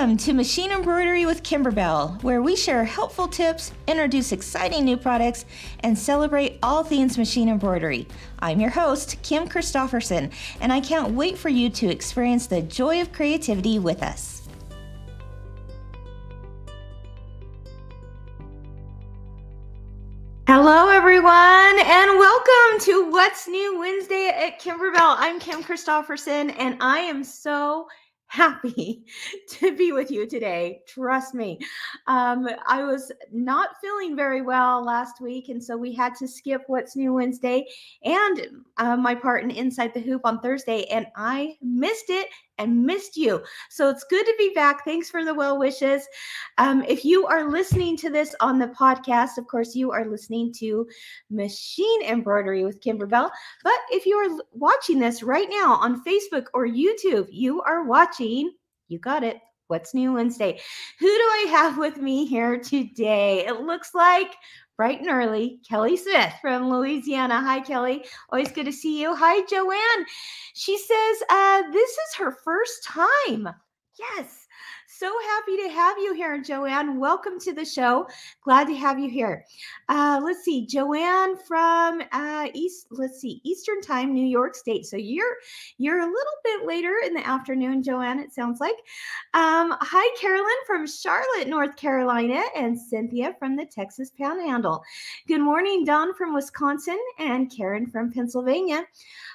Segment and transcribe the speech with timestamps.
[0.00, 5.44] Welcome to Machine Embroidery with Kimberbell, where we share helpful tips, introduce exciting new products,
[5.80, 8.08] and celebrate all things machine embroidery.
[8.38, 13.02] I'm your host, Kim Christofferson, and I can't wait for you to experience the joy
[13.02, 14.48] of creativity with us.
[20.46, 25.16] Hello, everyone, and welcome to What's New Wednesday at Kimberbell.
[25.18, 27.86] I'm Kim Christofferson, and I am so
[28.30, 29.04] happy
[29.48, 30.80] to be with you today.
[30.86, 31.58] Trust me.
[32.06, 36.62] Um, I was not feeling very well last week, and so we had to skip
[36.68, 37.66] What's New Wednesday
[38.04, 42.28] and uh, my part in Inside the Hoop on Thursday, and I missed it
[42.60, 43.42] and missed you.
[43.70, 44.84] So it's good to be back.
[44.84, 46.06] Thanks for the well wishes.
[46.58, 50.52] Um, if you are listening to this on the podcast, of course, you are listening
[50.58, 50.86] to
[51.30, 53.30] Machine Embroidery with Kimberbell.
[53.64, 58.52] But if you are watching this right now on Facebook or YouTube, you are watching,
[58.88, 59.38] you got it.
[59.68, 60.60] What's New Wednesday?
[60.98, 63.46] Who do I have with me here today?
[63.46, 64.34] It looks like
[64.80, 67.38] bright and early, Kelly Smith from Louisiana.
[67.42, 68.02] Hi, Kelly.
[68.30, 69.14] Always good to see you.
[69.14, 70.06] Hi, Joanne.
[70.54, 73.50] She says uh, this is her first time.
[73.98, 74.39] Yes
[75.00, 77.00] so happy to have you here, Joanne.
[77.00, 78.06] Welcome to the show.
[78.44, 79.46] Glad to have you here.
[79.88, 82.88] Uh, let's see, Joanne from uh, East.
[82.90, 84.84] Let's see, Eastern Time, New York State.
[84.84, 85.36] So you're
[85.78, 88.18] you're a little bit later in the afternoon, Joanne.
[88.18, 88.74] It sounds like.
[89.32, 94.82] Um, hi, Carolyn from Charlotte, North Carolina, and Cynthia from the Texas Panhandle.
[95.26, 98.84] Good morning, Don from Wisconsin, and Karen from Pennsylvania.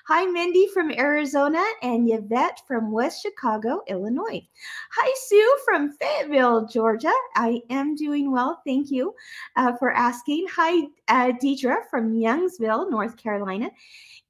[0.08, 4.48] Hi, Mindy from Arizona, and Yvette from West Chicago, Illinois.
[4.92, 7.14] Hi, Sue from Fayetteville, Georgia.
[7.36, 8.62] I am doing well.
[8.66, 9.14] Thank you
[9.56, 10.48] uh, for asking.
[10.56, 13.70] Hi, uh, Deidre from Youngsville, North Carolina.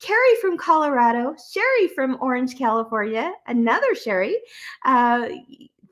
[0.01, 4.37] Carrie from Colorado, Sherry from Orange, California, another Sherry.
[4.83, 5.30] Uh,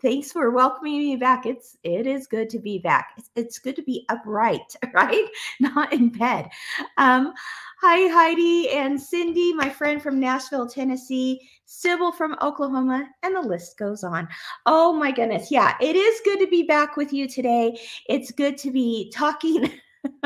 [0.04, 1.46] thanks for welcoming me back.
[1.46, 3.14] It's it is good to be back.
[3.18, 5.26] It's, it's good to be upright, right?
[5.60, 6.50] Not in bed.
[6.98, 7.34] Um,
[7.82, 11.50] hi, Heidi and Cindy, my friend from Nashville, Tennessee.
[11.66, 14.28] Sybil from Oklahoma, and the list goes on.
[14.68, 15.50] Oh my goodness.
[15.50, 17.80] Yeah, it is good to be back with you today.
[18.08, 19.72] It's good to be talking.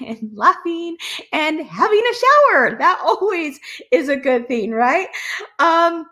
[0.00, 0.96] and laughing
[1.32, 2.76] and having a shower.
[2.76, 3.58] That always
[3.92, 5.06] is a good thing, right?
[5.60, 6.04] Um,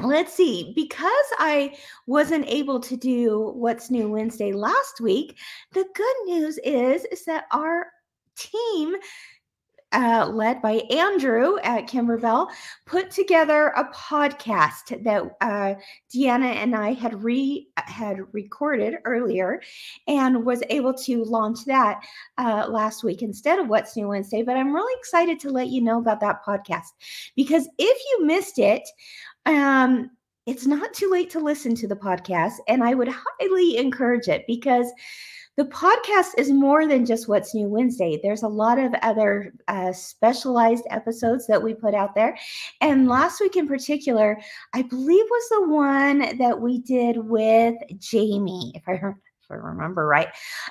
[0.00, 1.74] let's see because i
[2.06, 5.38] wasn't able to do what's new wednesday last week
[5.72, 7.86] the good news is is that our
[8.36, 8.94] team
[9.92, 12.48] uh, led by Andrew at Kimberbell,
[12.86, 15.74] put together a podcast that uh,
[16.14, 19.60] Deanna and I had re had recorded earlier,
[20.08, 22.02] and was able to launch that
[22.38, 24.42] uh, last week instead of What's New Wednesday.
[24.42, 26.88] But I'm really excited to let you know about that podcast
[27.36, 28.82] because if you missed it,
[29.46, 30.10] um,
[30.46, 34.44] it's not too late to listen to the podcast, and I would highly encourage it
[34.46, 34.92] because
[35.56, 38.18] the podcast is more than just What's New Wednesday.
[38.22, 42.38] There's a lot of other uh, specialized episodes that we put out there.
[42.80, 44.40] And last week in particular,
[44.72, 50.06] I believe was the one that we did with Jamie, if I if I remember
[50.06, 50.28] right.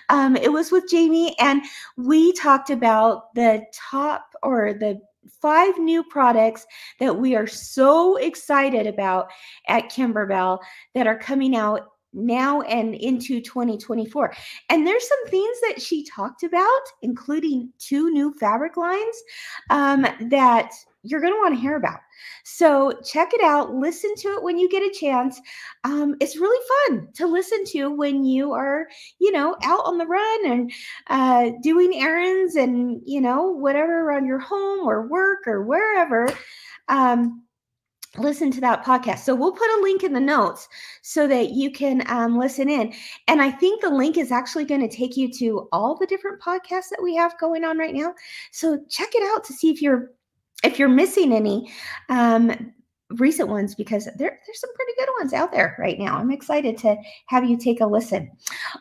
[0.10, 1.62] Um, it was with Jamie, and
[1.98, 5.00] we talked about the top or the
[5.42, 6.66] five new products
[7.00, 9.30] that we are so excited about
[9.68, 10.60] at Kimberbell
[10.94, 14.34] that are coming out now and into 2024.
[14.70, 19.16] And there's some things that she talked about, including two new fabric lines
[19.70, 20.72] um, that
[21.04, 22.00] you're going to want to hear about.
[22.44, 23.74] So check it out.
[23.74, 25.40] Listen to it when you get a chance.
[25.84, 28.88] Um, it's really fun to listen to when you are,
[29.20, 30.72] you know, out on the run and
[31.08, 36.28] uh, doing errands and, you know, whatever around your home or work or wherever.
[36.88, 37.44] Um,
[38.18, 39.20] listen to that podcast.
[39.20, 40.68] So we'll put a link in the notes
[41.02, 42.94] so that you can um, listen in.
[43.28, 46.42] And I think the link is actually going to take you to all the different
[46.42, 48.14] podcasts that we have going on right now.
[48.52, 50.12] So check it out to see if you're
[50.64, 51.72] if you're missing any
[52.10, 52.74] um,
[53.12, 56.18] recent ones because there, there's some pretty good ones out there right now.
[56.18, 56.96] I'm excited to
[57.28, 58.32] have you take a listen.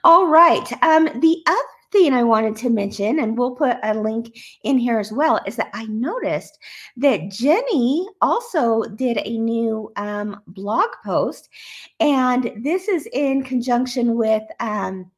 [0.04, 0.72] All right.
[0.82, 1.58] Um, the other
[1.92, 5.56] thing I wanted to mention, and we'll put a link in here as well, is
[5.56, 6.58] that I noticed
[6.98, 11.48] that Jenny also did a new um, blog post,
[11.98, 14.42] and this is in conjunction with.
[14.60, 15.10] Um,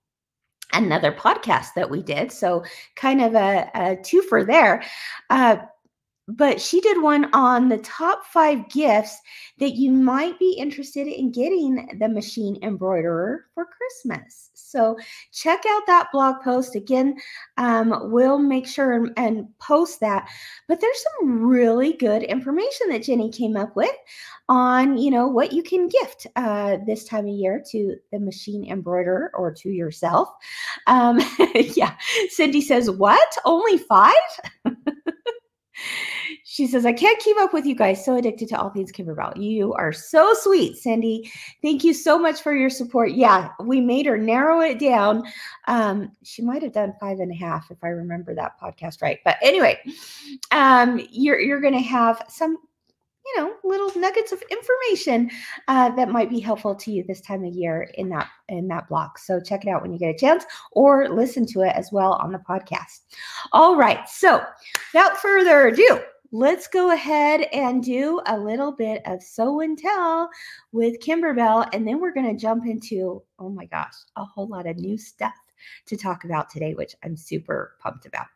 [0.75, 2.32] another podcast that we did.
[2.32, 2.64] So,
[2.97, 4.82] kind of a, a twofer there.
[5.29, 5.56] Uh,
[6.29, 9.19] but she did one on the top five gifts
[9.59, 14.51] that you might be interested in getting the machine embroiderer for Christmas.
[14.55, 14.97] So
[15.33, 17.17] check out that blog post again.
[17.59, 20.29] Um, we'll make sure and, and post that.
[20.69, 23.95] But there's some really good information that Jenny came up with
[24.49, 28.71] on, you know, what you can gift uh, this time of year to the machine
[28.71, 30.29] embroiderer or to yourself.
[30.87, 31.21] Um,
[31.55, 31.97] yeah,
[32.29, 33.37] Cindy says, "What?
[33.45, 34.15] Only five?
[36.44, 38.05] She says, I can't keep up with you guys.
[38.05, 39.40] So addicted to all things Kimberbell.
[39.40, 41.31] You are so sweet, Cindy.
[41.62, 43.12] Thank you so much for your support.
[43.12, 45.23] Yeah, we made her narrow it down.
[45.67, 49.19] Um, she might have done five and a half if I remember that podcast right.
[49.25, 49.79] But anyway,
[50.50, 52.58] um, you're you're gonna have some
[53.25, 55.31] you know little nuggets of information
[55.69, 58.89] uh, that might be helpful to you this time of year in that in that
[58.89, 61.91] block so check it out when you get a chance or listen to it as
[61.93, 63.01] well on the podcast
[63.53, 64.43] all right so
[64.93, 66.01] without further ado
[66.33, 70.31] let's go ahead and do a little bit of show and tell
[70.73, 71.69] with Kimberbell.
[71.75, 74.97] And then we're going to jump into, oh my gosh, a whole lot of new
[74.97, 75.35] stuff
[75.87, 78.27] to talk about today, which I'm super pumped about.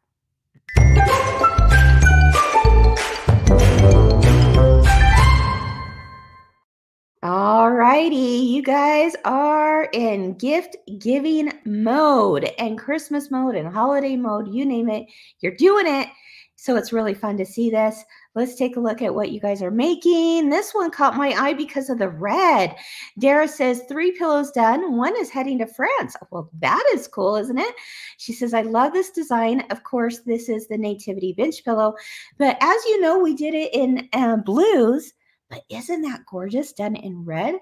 [7.27, 14.55] All righty, you guys are in gift giving mode and Christmas mode and holiday mode,
[14.55, 15.09] you name it,
[15.41, 16.07] you're doing it.
[16.55, 18.05] So it's really fun to see this.
[18.37, 20.51] Let's take a look at what you guys are making.
[20.51, 22.77] This one caught my eye because of the red.
[23.19, 24.97] Dara says, three pillows done.
[24.97, 26.15] One is heading to France.
[26.31, 27.75] Well, that is cool, isn't it?
[28.19, 29.63] She says, I love this design.
[29.71, 31.97] Of course, this is the Nativity bench pillow.
[32.39, 35.13] But as you know, we did it in uh, blues.
[35.49, 37.57] But isn't that gorgeous done in red?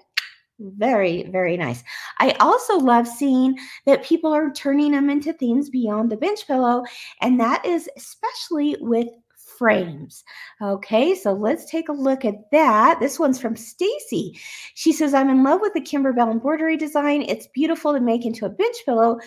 [0.59, 1.83] Very, very nice.
[2.19, 6.83] I also love seeing that people are turning them into things beyond the bench pillow,
[7.21, 9.09] and that is especially with
[9.57, 10.23] frames.
[10.61, 12.99] Okay, so let's take a look at that.
[12.99, 14.39] This one's from Stacy.
[14.75, 17.21] She says, I'm in love with the Kimberbell embroidery design.
[17.21, 19.19] It's beautiful to make into a bench pillow.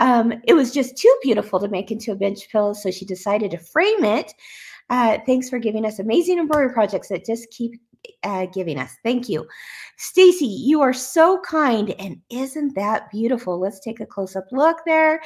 [0.00, 3.50] Um, it was just too beautiful to make into a bench pillow, so she decided
[3.52, 4.32] to frame it.
[4.90, 7.80] Uh, thanks for giving us amazing embroidery projects that just keep
[8.22, 8.96] uh, giving us.
[9.02, 9.46] Thank you.
[9.96, 11.94] Stacy, you are so kind.
[11.98, 13.58] And isn't that beautiful?
[13.58, 15.20] Let's take a close up look there.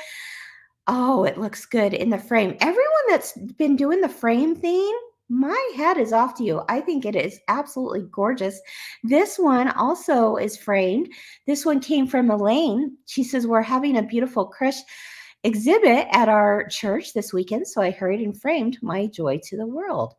[0.87, 2.57] Oh, it looks good in the frame.
[2.61, 4.99] Everyone that's been doing the frame thing,
[5.29, 6.63] my hat is off to you.
[6.69, 8.61] I think it is absolutely gorgeous.
[9.05, 11.11] This one also is framed.
[11.47, 12.97] This one came from Elaine.
[13.07, 14.81] She says, We're having a beautiful crèche
[15.45, 17.69] exhibit at our church this weekend.
[17.69, 20.15] So I hurried and framed my joy to the world.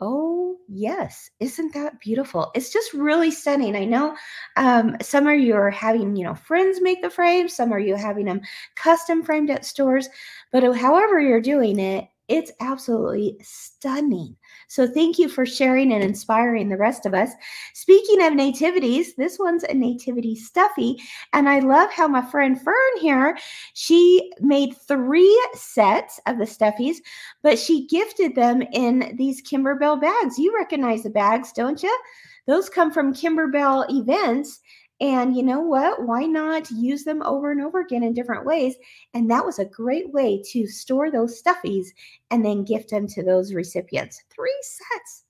[0.00, 1.30] Oh, yes.
[1.40, 2.50] Isn't that beautiful?
[2.54, 3.74] It's just really stunning.
[3.74, 4.16] I know
[4.56, 7.96] um, some of you are having, you know, friends make the frames, some are you
[7.96, 8.40] having them
[8.76, 10.08] custom framed at stores,
[10.52, 14.36] but however you're doing it, it's absolutely stunning.
[14.68, 17.30] So thank you for sharing and inspiring the rest of us.
[17.74, 20.98] Speaking of nativities, this one's a nativity stuffy.
[21.32, 23.38] And I love how my friend Fern here,
[23.72, 26.96] she made three sets of the stuffies,
[27.42, 30.38] but she gifted them in these Kimberbell bags.
[30.38, 31.98] You recognize the bags, don't you?
[32.46, 34.60] Those come from Kimberbell events.
[35.00, 36.06] And you know what?
[36.06, 38.74] Why not use them over and over again in different ways?
[39.14, 41.86] And that was a great way to store those stuffies
[42.30, 44.22] and then gift them to those recipients.
[44.34, 45.24] Three sets.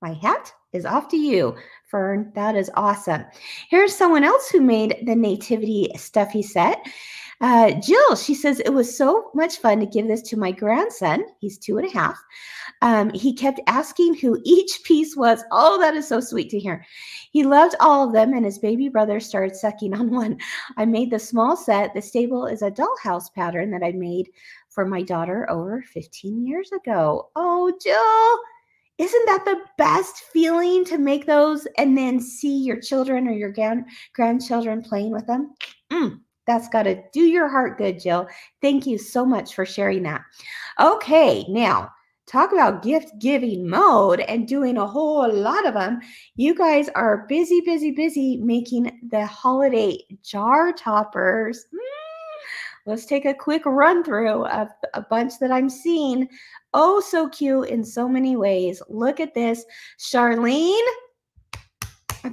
[0.00, 1.56] My hat is off to you,
[1.90, 2.30] Fern.
[2.34, 3.24] That is awesome.
[3.70, 6.86] Here's someone else who made the Nativity stuffy set.
[7.40, 11.24] Uh, Jill, she says, it was so much fun to give this to my grandson.
[11.40, 12.16] He's two and a half.
[12.82, 15.44] Um, he kept asking who each piece was.
[15.50, 16.84] Oh, that is so sweet to hear.
[17.32, 20.38] He loved all of them, and his baby brother started sucking on one.
[20.76, 21.94] I made the small set.
[21.94, 24.28] The stable is a dollhouse pattern that I made
[24.68, 27.30] for my daughter over 15 years ago.
[27.36, 33.26] Oh, Jill, isn't that the best feeling to make those and then see your children
[33.28, 35.54] or your grand- grandchildren playing with them?
[35.92, 36.20] Mm.
[36.46, 38.28] That's got to do your heart good, Jill.
[38.60, 40.22] Thank you so much for sharing that.
[40.80, 41.90] Okay, now
[42.26, 46.00] talk about gift giving mode and doing a whole lot of them.
[46.36, 51.66] You guys are busy, busy, busy making the holiday jar toppers.
[51.74, 51.78] Mm.
[52.86, 56.28] Let's take a quick run through of a bunch that I'm seeing.
[56.74, 58.82] Oh, so cute in so many ways.
[58.88, 59.64] Look at this.
[59.98, 60.84] Charlene,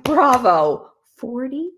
[0.04, 0.90] bravo.
[1.18, 1.70] 40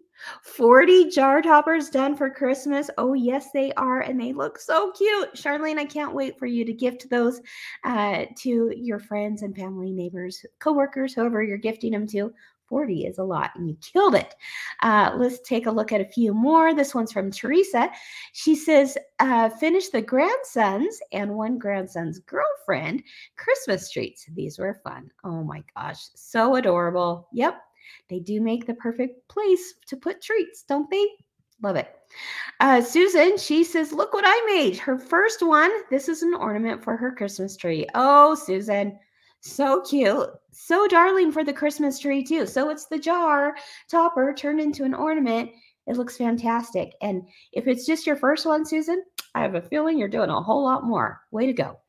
[0.41, 2.89] 40 jar toppers done for Christmas.
[2.97, 4.01] Oh, yes, they are.
[4.01, 5.33] And they look so cute.
[5.35, 7.41] Charlene, I can't wait for you to gift those
[7.83, 12.33] uh, to your friends and family, neighbors, coworkers, whoever you're gifting them to.
[12.73, 14.33] 40 is a lot, and you killed it.
[14.81, 16.73] Uh, let's take a look at a few more.
[16.73, 17.91] This one's from Teresa.
[18.31, 23.03] She says, uh, finish the grandsons and one grandson's girlfriend
[23.37, 24.25] Christmas treats.
[24.33, 25.11] These were fun.
[25.23, 27.27] Oh my gosh, so adorable.
[27.31, 27.61] Yep,
[28.09, 31.07] they do make the perfect place to put treats, don't they?
[31.61, 31.95] Love it.
[32.59, 34.77] Uh, Susan, she says, Look what I made.
[34.77, 35.71] Her first one.
[35.89, 37.87] This is an ornament for her Christmas tree.
[37.95, 38.99] Oh, Susan,
[39.39, 40.29] so cute.
[40.51, 42.45] So darling for the Christmas tree, too.
[42.45, 43.55] So it's the jar
[43.89, 45.51] topper turned into an ornament.
[45.87, 46.93] It looks fantastic.
[47.01, 49.03] And if it's just your first one, Susan,
[49.35, 51.21] I have a feeling you're doing a whole lot more.
[51.31, 51.79] Way to go.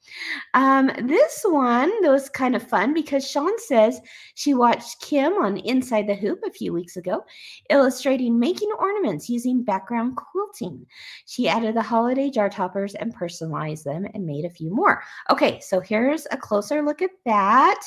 [0.55, 4.01] Um, this one was kind of fun because Sean says
[4.35, 7.23] she watched Kim on Inside the Hoop a few weeks ago,
[7.69, 10.87] illustrating making ornaments using background quilting.
[11.27, 15.03] She added the holiday jar toppers and personalized them and made a few more.
[15.31, 17.81] Okay, so here's a closer look at that.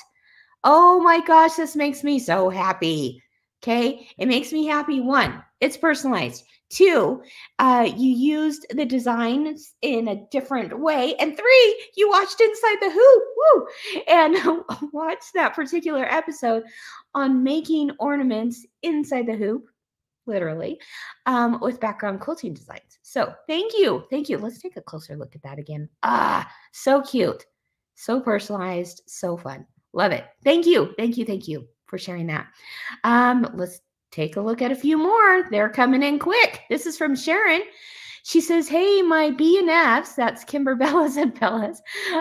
[0.64, 3.24] Oh my gosh, this makes me so happy.
[3.64, 5.00] Okay, it makes me happy.
[5.00, 6.44] One, it's personalized.
[6.70, 7.22] Two,
[7.60, 11.16] uh, you used the designs in a different way.
[11.16, 13.68] And three, you watched Inside the Hoop woo,
[14.08, 16.64] and watched that particular episode
[17.14, 19.66] on making ornaments inside the hoop,
[20.26, 20.80] literally,
[21.26, 23.00] um, with background quilting designs.
[23.02, 24.04] So thank you.
[24.10, 24.38] Thank you.
[24.38, 25.90] Let's take a closer look at that again.
[26.04, 27.46] Ah, so cute.
[27.96, 29.04] So personalized.
[29.08, 29.66] So fun.
[29.94, 30.26] Love it.
[30.44, 30.94] Thank you.
[30.98, 31.26] Thank you.
[31.26, 32.48] Thank you for sharing that.
[33.04, 33.80] Um, let's
[34.18, 35.48] take a look at a few more.
[35.52, 36.64] They're coming in quick.
[36.72, 37.62] This is from Sharon.
[38.24, 41.78] She says, Hey, my B and F's, that's Kimber Bellas and Bellas.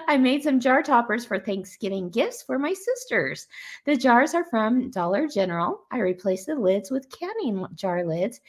[0.06, 3.48] I made some jar toppers for Thanksgiving gifts for my sisters.
[3.86, 5.80] The jars are from Dollar General.
[5.90, 8.42] I replaced the lids with canning jar lids.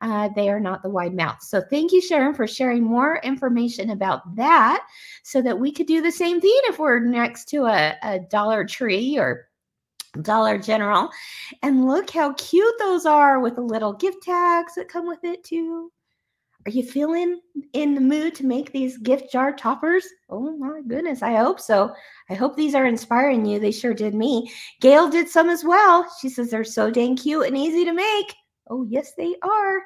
[0.00, 1.42] Uh, they are not the wide mouth.
[1.42, 4.84] So thank you, Sharon, for sharing more information about that
[5.22, 8.64] so that we could do the same thing if we're next to a, a Dollar
[8.64, 9.48] Tree or
[10.22, 11.10] Dollar General.
[11.62, 15.44] And look how cute those are with the little gift tags that come with it,
[15.44, 15.90] too.
[16.66, 17.40] Are you feeling
[17.74, 20.06] in the mood to make these gift jar toppers?
[20.30, 21.92] Oh my goodness, I hope so.
[22.30, 23.58] I hope these are inspiring you.
[23.58, 24.50] They sure did me.
[24.80, 26.10] Gail did some as well.
[26.22, 28.34] She says they're so dang cute and easy to make.
[28.70, 29.82] Oh, yes, they are.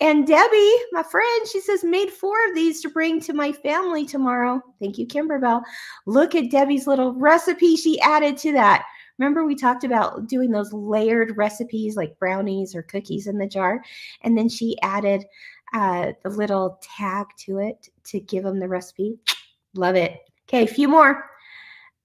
[0.00, 4.06] And Debbie, my friend, she says, made four of these to bring to my family
[4.06, 4.60] tomorrow.
[4.80, 5.62] Thank you, Kimberbell.
[6.06, 8.84] Look at Debbie's little recipe she added to that.
[9.18, 13.82] Remember, we talked about doing those layered recipes like brownies or cookies in the jar.
[14.22, 15.24] And then she added
[15.72, 19.18] uh, the little tag to it to give them the recipe.
[19.74, 20.20] Love it.
[20.48, 21.30] Okay, a few more.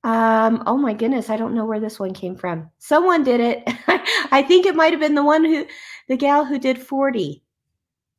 [0.03, 2.69] Um, oh my goodness, I don't know where this one came from.
[2.77, 3.63] Someone did it.
[4.31, 5.65] I think it might have been the one who,
[6.07, 7.43] the gal who did 40.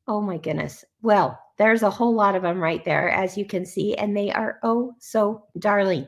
[0.07, 0.85] Oh my goodness.
[1.01, 4.31] Well, there's a whole lot of them right there, as you can see, and they
[4.31, 6.07] are oh so darling.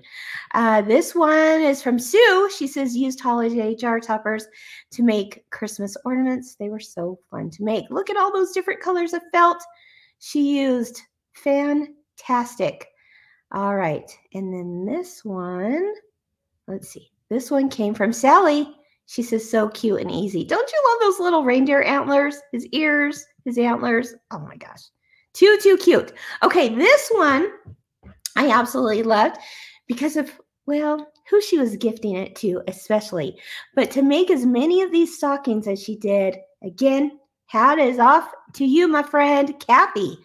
[0.56, 2.50] Uh, this one is from Sue.
[2.58, 4.48] She says, used holiday jar toppers
[4.94, 6.56] to make Christmas ornaments.
[6.56, 7.86] They were so fun to make.
[7.92, 9.62] Look at all those different colors of felt
[10.18, 11.00] she used.
[11.34, 12.88] Fantastic.
[13.52, 14.10] All right.
[14.34, 15.94] And then this one,
[16.68, 17.12] let's see.
[17.30, 18.68] This one came from Sally.
[19.06, 20.44] She says, so cute and easy.
[20.46, 22.38] Don't you love those little reindeer antlers?
[22.52, 24.16] His ears, his antlers.
[24.32, 24.82] Oh my gosh.
[25.34, 26.14] Too, too cute.
[26.44, 27.52] Okay, this one
[28.36, 29.38] I absolutely loved
[29.88, 30.32] because of,
[30.66, 33.38] well, who she was gifting it to, especially.
[33.76, 38.30] But to make as many of these stockings as she did, again, hat is off
[38.54, 40.18] to you, my friend, Kathy.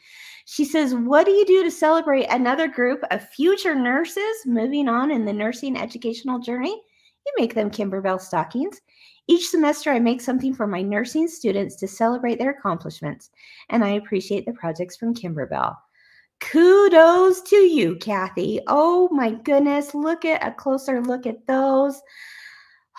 [0.44, 5.10] She says, What do you do to celebrate another group of future nurses moving on
[5.10, 6.80] in the nursing educational journey?
[7.28, 8.80] You make them Kimberbell stockings.
[9.26, 13.28] Each semester, I make something for my nursing students to celebrate their accomplishments,
[13.68, 15.76] and I appreciate the projects from Kimberbell.
[16.40, 18.60] Kudos to you, Kathy.
[18.66, 22.00] Oh my goodness, look at a closer look at those.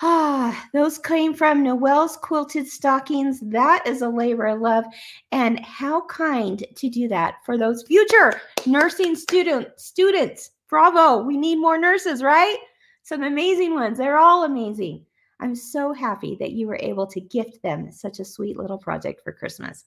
[0.00, 3.40] Ah, those came from Noelle's Quilted Stockings.
[3.40, 4.84] That is a labor of love.
[5.32, 10.52] And how kind to do that for those future nursing student students.
[10.68, 11.22] Bravo.
[11.22, 12.56] We need more nurses, right?
[13.02, 13.98] Some amazing ones.
[13.98, 15.04] They're all amazing.
[15.40, 19.22] I'm so happy that you were able to gift them such a sweet little project
[19.24, 19.86] for Christmas.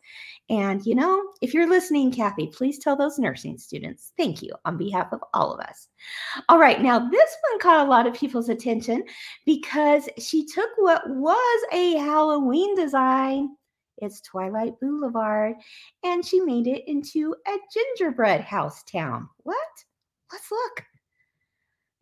[0.50, 4.78] And, you know, if you're listening, Kathy, please tell those nursing students thank you on
[4.78, 5.90] behalf of all of us.
[6.50, 9.04] All right, now this one caught a lot of people's attention
[9.46, 13.50] because she took what was a Halloween design.
[14.00, 15.56] It's Twilight Boulevard,
[16.04, 19.30] and she made it into a gingerbread house town.
[19.44, 19.58] What?
[20.32, 20.84] Let's look.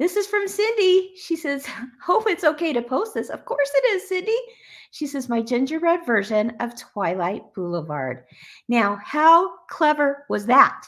[0.01, 1.11] This is from Cindy.
[1.15, 1.67] She says,
[2.03, 3.29] Hope it's okay to post this.
[3.29, 4.35] Of course it is, Cindy.
[4.89, 8.23] She says, My gingerbread version of Twilight Boulevard.
[8.67, 10.83] Now, how clever was that?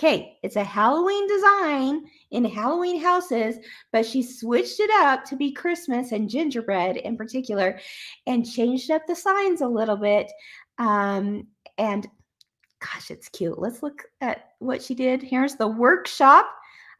[0.00, 3.56] Okay, it's a Halloween design in Halloween houses,
[3.92, 7.78] but she switched it up to be Christmas and gingerbread in particular
[8.26, 10.32] and changed up the signs a little bit.
[10.78, 12.08] Um, and
[12.80, 13.58] gosh, it's cute.
[13.58, 15.22] Let's look at what she did.
[15.22, 16.46] Here's the workshop.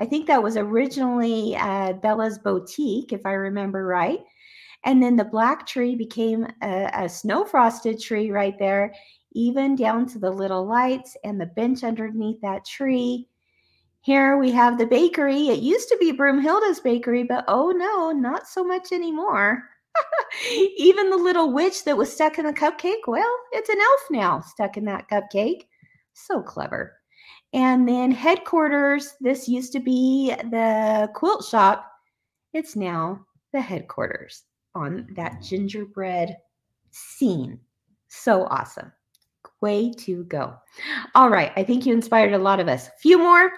[0.00, 4.20] I think that was originally uh, Bella's boutique, if I remember right.
[4.84, 8.94] And then the black tree became a, a snow frosted tree right there,
[9.32, 13.28] even down to the little lights and the bench underneath that tree.
[14.00, 15.48] Here we have the bakery.
[15.48, 19.62] It used to be Broomhilda's bakery, but oh no, not so much anymore.
[20.76, 24.40] even the little witch that was stuck in the cupcake, well, it's an elf now
[24.40, 25.62] stuck in that cupcake.
[26.12, 26.92] So clever.
[27.54, 31.88] And then headquarters, this used to be the quilt shop.
[32.52, 34.42] It's now the headquarters
[34.74, 36.36] on that gingerbread
[36.90, 37.60] scene.
[38.08, 38.90] So awesome.
[39.60, 40.54] Way to go.
[41.14, 41.52] All right.
[41.56, 42.88] I think you inspired a lot of us.
[42.88, 43.52] A few more.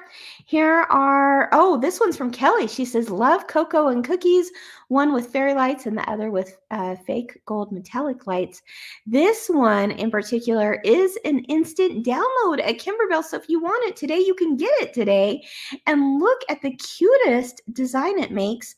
[0.45, 2.69] Here are, oh, this one's from Kelly.
[2.69, 4.53] She says, Love cocoa and cookies,
[4.89, 8.63] one with fairy lights and the other with uh, fake gold metallic lights.
[9.07, 13.25] This one in particular is an instant download at Kimberbell.
[13.25, 15.43] So if you want it today, you can get it today.
[15.87, 18.77] And look at the cutest design it makes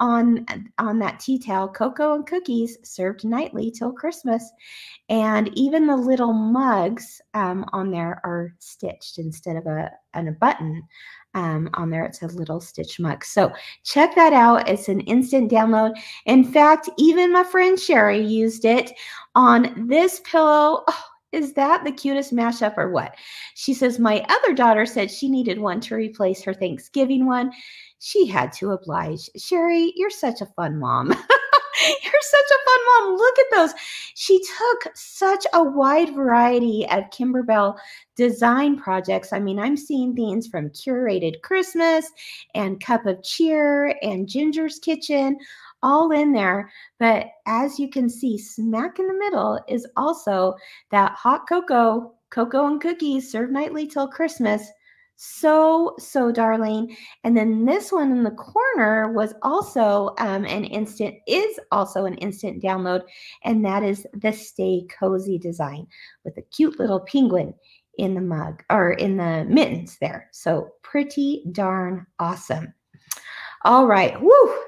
[0.00, 0.46] on
[0.78, 4.50] on that tea towel cocoa and cookies served nightly till christmas.
[5.08, 10.82] And even the little mugs um, on there are stitched instead of a, a button
[11.34, 12.04] um, on there.
[12.04, 13.24] It's a little stitch mug.
[13.24, 13.52] So
[13.84, 14.68] check that out.
[14.68, 15.98] It's an instant download.
[16.26, 18.92] In fact even my friend sherry used it
[19.34, 20.84] on this pillow.
[20.86, 23.14] Oh, is that the cutest mashup or what?
[23.58, 27.50] She says, My other daughter said she needed one to replace her Thanksgiving one
[27.98, 29.28] she had to oblige.
[29.36, 31.08] Sherry, you're such a fun mom.
[31.80, 33.16] You're such a fun mom.
[33.16, 33.72] Look at those.
[34.14, 37.78] She took such a wide variety of Kimberbell
[38.16, 39.32] design projects.
[39.32, 42.10] I mean, I'm seeing things from curated Christmas
[42.56, 45.38] and cup of cheer and Ginger's kitchen
[45.82, 46.68] all in there.
[46.98, 50.56] But as you can see, smack in the middle is also
[50.90, 54.68] that hot cocoa, cocoa and cookies served nightly till Christmas.
[55.16, 56.96] So so darling.
[57.24, 62.14] And then this one in the corner was also um, an instant is also an
[62.18, 63.02] instant download
[63.42, 65.88] and that is the stay cozy design
[66.24, 67.52] with a cute little penguin
[67.98, 70.28] in the mug or in the mittens there.
[70.30, 72.72] So pretty darn awesome.
[73.64, 74.67] All right woo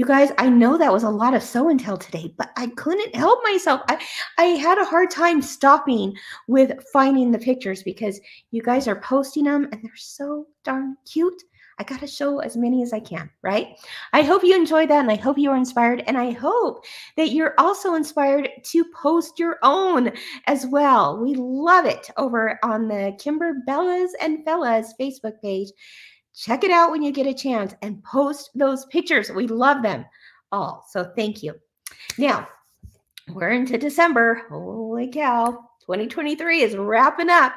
[0.00, 2.68] you guys, I know that was a lot of so and tell today, but I
[2.68, 3.82] couldn't help myself.
[3.86, 4.02] I,
[4.38, 6.16] I had a hard time stopping
[6.48, 8.18] with finding the pictures because
[8.50, 11.42] you guys are posting them and they're so darn cute.
[11.78, 13.78] I got to show as many as I can, right?
[14.14, 16.02] I hope you enjoyed that and I hope you are inspired.
[16.06, 16.82] And I hope
[17.18, 20.12] that you're also inspired to post your own
[20.46, 21.22] as well.
[21.22, 25.68] We love it over on the Kimber Bellas and Fellas Facebook page.
[26.34, 29.30] Check it out when you get a chance and post those pictures.
[29.30, 30.04] We love them
[30.52, 30.84] all.
[30.88, 31.54] So thank you.
[32.18, 32.48] Now,
[33.28, 34.42] we're into December.
[34.48, 35.66] Holy cow.
[35.90, 37.52] 2023 is wrapping up.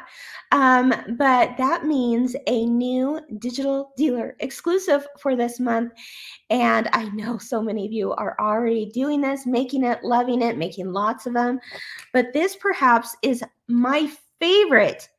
[0.52, 5.94] Um, but that means a new digital dealer exclusive for this month.
[6.50, 10.58] And I know so many of you are already doing this, making it, loving it,
[10.58, 11.60] making lots of them.
[12.12, 14.10] But this perhaps is my
[14.40, 15.10] favorite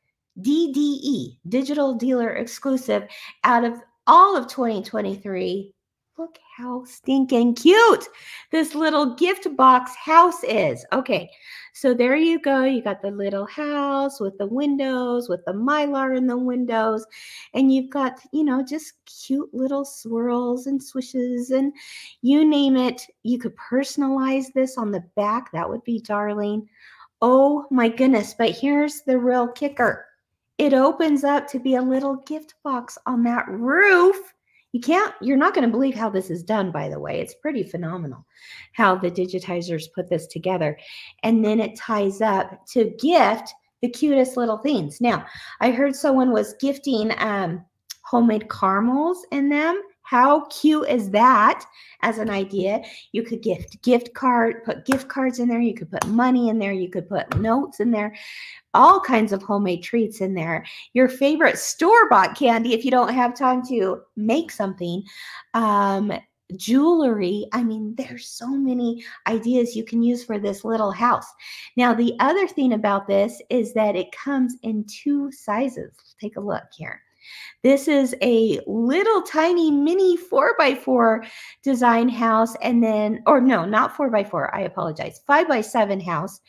[0.41, 3.07] DDE, Digital Dealer Exclusive,
[3.43, 5.73] out of all of 2023.
[6.17, 8.07] Look how stinking cute
[8.49, 10.85] this little gift box house is.
[10.93, 11.29] Okay,
[11.73, 12.63] so there you go.
[12.63, 17.05] You got the little house with the windows, with the mylar in the windows,
[17.53, 21.73] and you've got, you know, just cute little swirls and swishes and
[22.21, 23.01] you name it.
[23.23, 25.51] You could personalize this on the back.
[25.51, 26.69] That would be darling.
[27.21, 28.33] Oh my goodness.
[28.37, 30.05] But here's the real kicker
[30.57, 34.15] it opens up to be a little gift box on that roof.
[34.71, 37.19] You can't, you're not going to believe how this is done, by the way.
[37.19, 38.25] It's pretty phenomenal
[38.73, 40.77] how the digitizers put this together.
[41.23, 44.99] And then it ties up to gift the cutest little things.
[44.99, 45.25] Now,
[45.61, 47.63] I heard someone was gifting um,
[48.03, 51.65] homemade caramels in them how cute is that
[52.03, 52.83] as an idea?
[53.11, 55.59] You could gift gift card, put gift cards in there.
[55.59, 56.71] You could put money in there.
[56.71, 58.15] You could put notes in there.
[58.75, 60.63] All kinds of homemade treats in there.
[60.93, 65.03] Your favorite store bought candy if you don't have time to make something.
[65.55, 66.13] Um,
[66.55, 67.47] jewelry.
[67.53, 71.25] I mean, there's so many ideas you can use for this little house.
[71.75, 75.91] Now, the other thing about this is that it comes in two sizes.
[76.21, 77.01] Take a look here.
[77.63, 81.27] This is a little tiny mini 4x4
[81.63, 86.41] design house, and then, or no, not 4x4, I apologize, 5x7 house.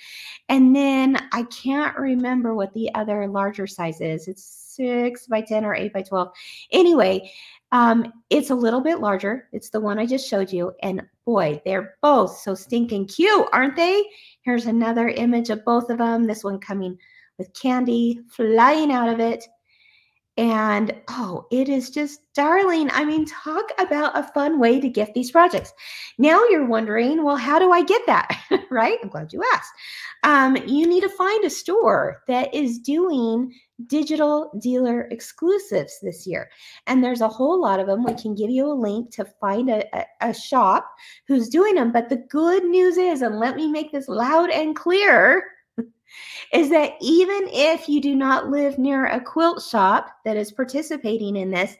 [0.48, 4.28] And then I can't remember what the other larger size is.
[4.28, 6.28] It's 6 by 10 or 8 by 12.
[6.72, 7.32] Anyway,
[7.72, 9.48] um, it's a little bit larger.
[9.52, 10.72] It's the one I just showed you.
[10.82, 14.04] And boy, they're both so stinking cute, aren't they?
[14.42, 16.24] Here's another image of both of them.
[16.24, 16.98] This one coming
[17.38, 19.44] with candy flying out of it.
[20.36, 22.90] And oh, it is just darling.
[22.92, 25.72] I mean, talk about a fun way to gift these projects.
[26.18, 28.38] Now you're wondering, well, how do I get that?
[28.70, 28.98] right?
[29.02, 29.72] I'm glad you asked.
[30.24, 33.52] Um, you need to find a store that is doing
[33.86, 36.50] digital dealer exclusives this year.
[36.86, 38.04] And there's a whole lot of them.
[38.04, 40.90] We can give you a link to find a, a, a, shop
[41.28, 41.92] who's doing them.
[41.92, 45.44] But the good news is, and let me make this loud and clear,
[46.52, 51.36] is that even if you do not live near a quilt shop that is participating
[51.36, 51.76] in this,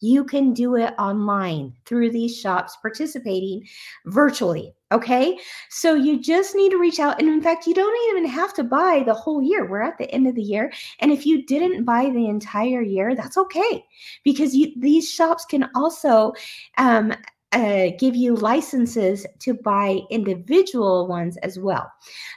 [0.00, 3.66] you can do it online through these shops participating
[4.06, 4.74] virtually.
[4.90, 5.38] Okay.
[5.68, 7.20] So you just need to reach out.
[7.20, 9.68] And in fact, you don't even have to buy the whole year.
[9.68, 10.72] We're at the end of the year.
[11.00, 13.84] And if you didn't buy the entire year, that's okay
[14.24, 16.32] because you, these shops can also
[16.78, 17.12] um,
[17.52, 21.90] uh, give you licenses to buy individual ones as well.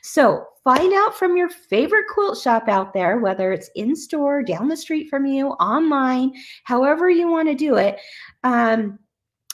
[0.03, 4.69] So find out from your favorite quilt shop out there, whether it's in store, down
[4.69, 6.31] the street from you, online,
[6.63, 7.99] however you want to do it.
[8.43, 8.99] Um,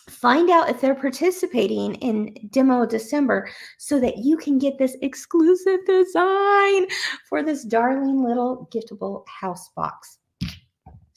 [0.09, 5.79] find out if they're participating in demo december so that you can get this exclusive
[5.85, 6.87] design
[7.27, 10.16] for this darling little giftable house box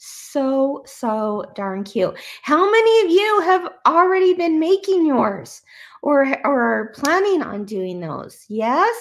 [0.03, 2.17] so, so darn cute.
[2.41, 5.61] How many of you have already been making yours
[6.01, 8.43] or, or are planning on doing those?
[8.47, 8.95] Yes?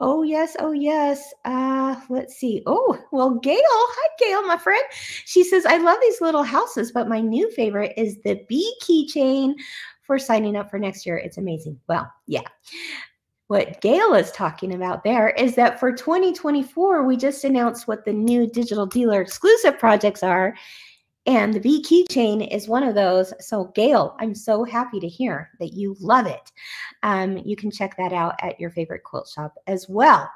[0.00, 0.56] Oh, yes.
[0.58, 1.34] Oh, yes.
[1.44, 2.62] Uh, let's see.
[2.64, 3.58] Oh, well, Gail.
[3.60, 4.82] Hi, Gail, my friend.
[5.26, 9.54] She says, I love these little houses, but my new favorite is the bee keychain
[10.00, 11.18] for signing up for next year.
[11.18, 11.78] It's amazing.
[11.88, 12.42] Well, yeah.
[13.48, 18.12] What Gail is talking about there is that for 2024, we just announced what the
[18.12, 20.56] new digital dealer exclusive projects are.
[21.26, 23.32] And the Bee Keychain is one of those.
[23.40, 26.52] So, Gail, I'm so happy to hear that you love it.
[27.04, 30.28] Um, you can check that out at your favorite quilt shop as well.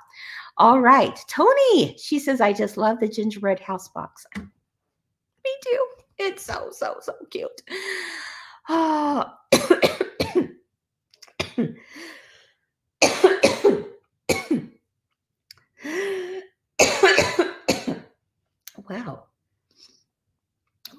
[0.57, 4.27] All right, Tony, she says, I just love the gingerbread house box.
[4.37, 5.87] Me too.
[6.18, 7.62] It's so, so, so cute.
[8.68, 9.33] Oh.
[18.90, 19.24] wow.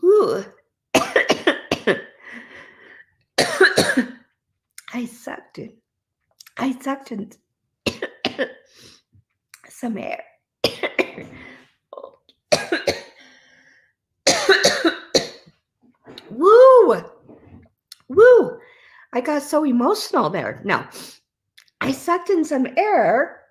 [0.03, 0.43] Ooh.
[4.93, 5.77] I sucked it.
[6.57, 7.31] I sucked in
[9.67, 10.23] some air.
[16.29, 17.03] Woo!
[18.07, 18.59] Woo!
[19.13, 20.61] I got so emotional there.
[20.63, 20.85] No,
[21.81, 23.41] I sucked in some air,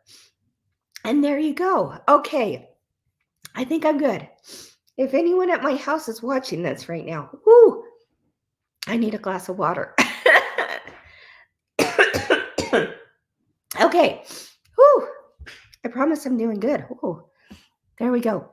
[1.04, 1.98] and there you go.
[2.08, 2.69] Okay,
[3.54, 4.28] I think I'm good.
[4.96, 7.84] If anyone at my house is watching this right now, whoo,
[8.86, 9.94] I need a glass of water.
[13.80, 14.22] okay,
[14.76, 15.08] whoo,
[15.84, 16.84] I promise I'm doing good.
[17.02, 17.24] Whoo,
[17.98, 18.52] there we go.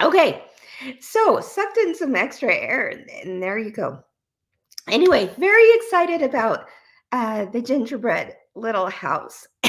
[0.00, 0.44] Okay,
[1.00, 2.88] so sucked in some extra air,
[3.24, 4.00] and there you go.
[4.88, 6.66] Anyway, very excited about
[7.12, 9.46] uh, the gingerbread little house.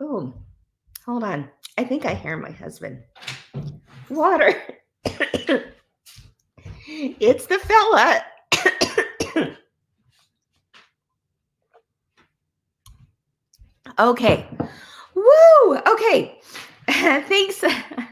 [0.00, 0.34] oh,
[1.08, 1.48] hold on.
[1.78, 3.02] I think I hear my husband.
[4.10, 4.62] Water.
[6.86, 8.22] it's the fella.
[13.98, 14.46] okay.
[15.14, 15.78] Woo!
[15.86, 16.38] Okay.
[16.90, 17.64] Thanks.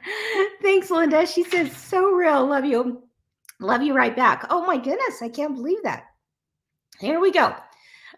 [0.63, 1.27] Thanks, Linda.
[1.27, 2.47] She says, so real.
[2.47, 3.03] Love you.
[3.61, 4.47] Love you right back.
[4.49, 5.21] Oh my goodness.
[5.21, 6.05] I can't believe that.
[6.99, 7.55] Here we go.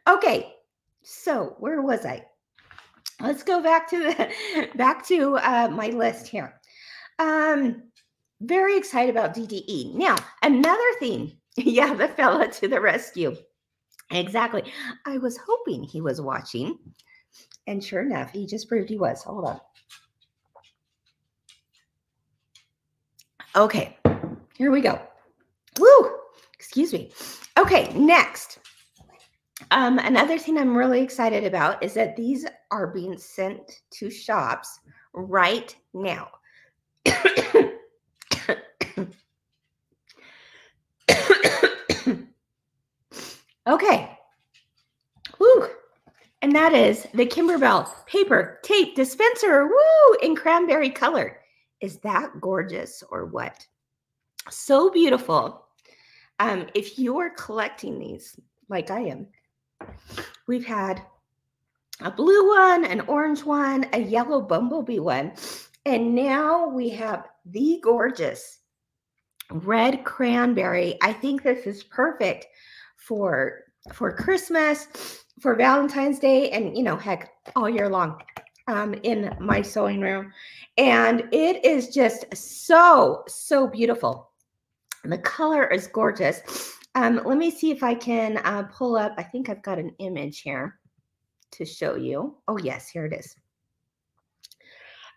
[0.07, 0.55] Okay,
[1.03, 2.28] so where was I?
[3.21, 6.61] Let's go back to the back to uh, my list here.
[7.19, 7.83] Um,
[8.41, 9.95] very excited about DDE.
[9.95, 11.33] Now, another thing.
[11.61, 13.35] Yeah, the fella to the rescue.
[14.13, 14.63] Exactly.
[15.05, 16.79] I was hoping he was watching,
[17.67, 19.25] and sure enough, he just proved he was.
[19.25, 19.61] Hold on.
[23.57, 23.97] Okay,
[24.57, 25.01] here we go.
[25.81, 26.11] Woo!
[26.55, 27.11] Excuse me.
[27.59, 28.61] Okay, next.
[29.71, 34.81] Um, another thing I'm really excited about is that these are being sent to shops
[35.13, 36.29] right now.
[43.69, 44.19] okay.
[45.39, 45.69] Woo.
[46.41, 49.67] And that is the Kimberbell paper tape dispenser.
[49.67, 50.17] Woo!
[50.23, 51.41] In cranberry color.
[51.81, 53.67] Is that gorgeous or what?
[54.51, 55.67] So beautiful.
[56.41, 59.27] Um, if you are collecting these, like I am,
[60.47, 61.03] we've had
[62.01, 65.33] a blue one, an orange one, a yellow bumblebee one,
[65.87, 68.59] and now we have the gorgeous
[69.51, 70.97] red cranberry.
[71.03, 72.47] I think this is perfect
[72.97, 78.21] for for Christmas, for Valentine's Day, and you know, heck, all year long
[78.69, 80.33] um, in my sewing room.
[80.77, 84.31] And it is just so, so beautiful.
[85.03, 86.78] And The color is gorgeous.
[86.99, 89.15] Um, let me see if I can uh, pull up.
[89.17, 90.81] I think I've got an image here
[91.53, 92.37] to show you.
[92.49, 93.37] Oh, yes, here it is.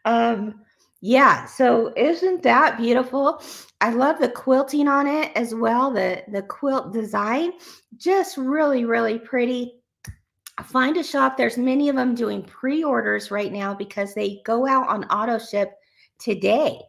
[0.06, 0.62] Um,
[1.02, 3.42] yeah, so isn't that beautiful?
[3.82, 5.90] I love the quilting on it as well.
[5.90, 7.54] The the quilt design,
[7.98, 9.82] just really, really pretty.
[10.64, 11.36] Find a shop.
[11.36, 15.72] There's many of them doing pre-orders right now because they go out on auto ship
[16.20, 16.80] today.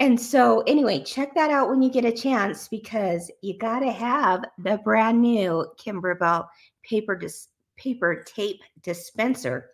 [0.00, 3.92] And so, anyway, check that out when you get a chance because you got to
[3.92, 6.46] have the brand new Kimberbell
[6.82, 9.72] paper dis- paper tape dispenser.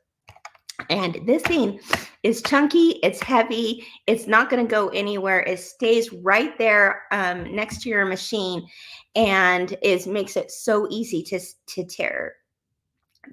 [0.90, 1.80] And this thing
[2.24, 5.40] is chunky, it's heavy, it's not going to go anywhere.
[5.40, 8.68] It stays right there um, next to your machine
[9.14, 12.34] and is makes it so easy to to tear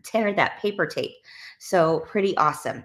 [0.03, 1.11] tear that paper tape.
[1.59, 2.83] So pretty awesome.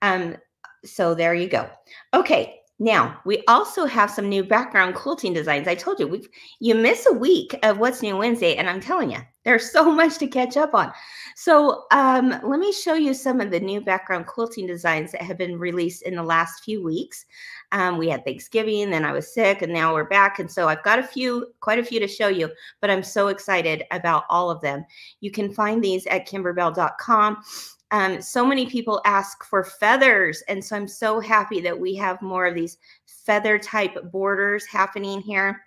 [0.00, 0.36] Um,
[0.84, 1.68] so there you go.
[2.14, 5.66] Okay, now, we also have some new background quilting designs.
[5.66, 6.28] I told you, we
[6.60, 10.18] you miss a week of What's New Wednesday, and I'm telling you, there's so much
[10.18, 10.92] to catch up on.
[11.34, 15.38] So um, let me show you some of the new background quilting designs that have
[15.38, 17.26] been released in the last few weeks.
[17.72, 20.38] Um, we had Thanksgiving, then I was sick, and now we're back.
[20.38, 22.48] And so I've got a few, quite a few to show you,
[22.80, 24.84] but I'm so excited about all of them.
[25.20, 27.42] You can find these at kimberbell.com.
[27.90, 30.42] Um, so many people ask for feathers.
[30.48, 35.20] And so I'm so happy that we have more of these feather type borders happening
[35.20, 35.62] here.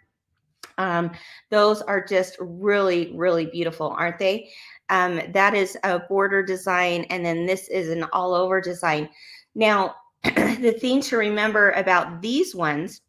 [0.77, 1.11] Um,
[1.49, 4.49] those are just really, really beautiful, aren't they?
[4.89, 7.05] Um, that is a border design.
[7.09, 9.09] And then this is an all over design.
[9.55, 13.01] Now, the thing to remember about these ones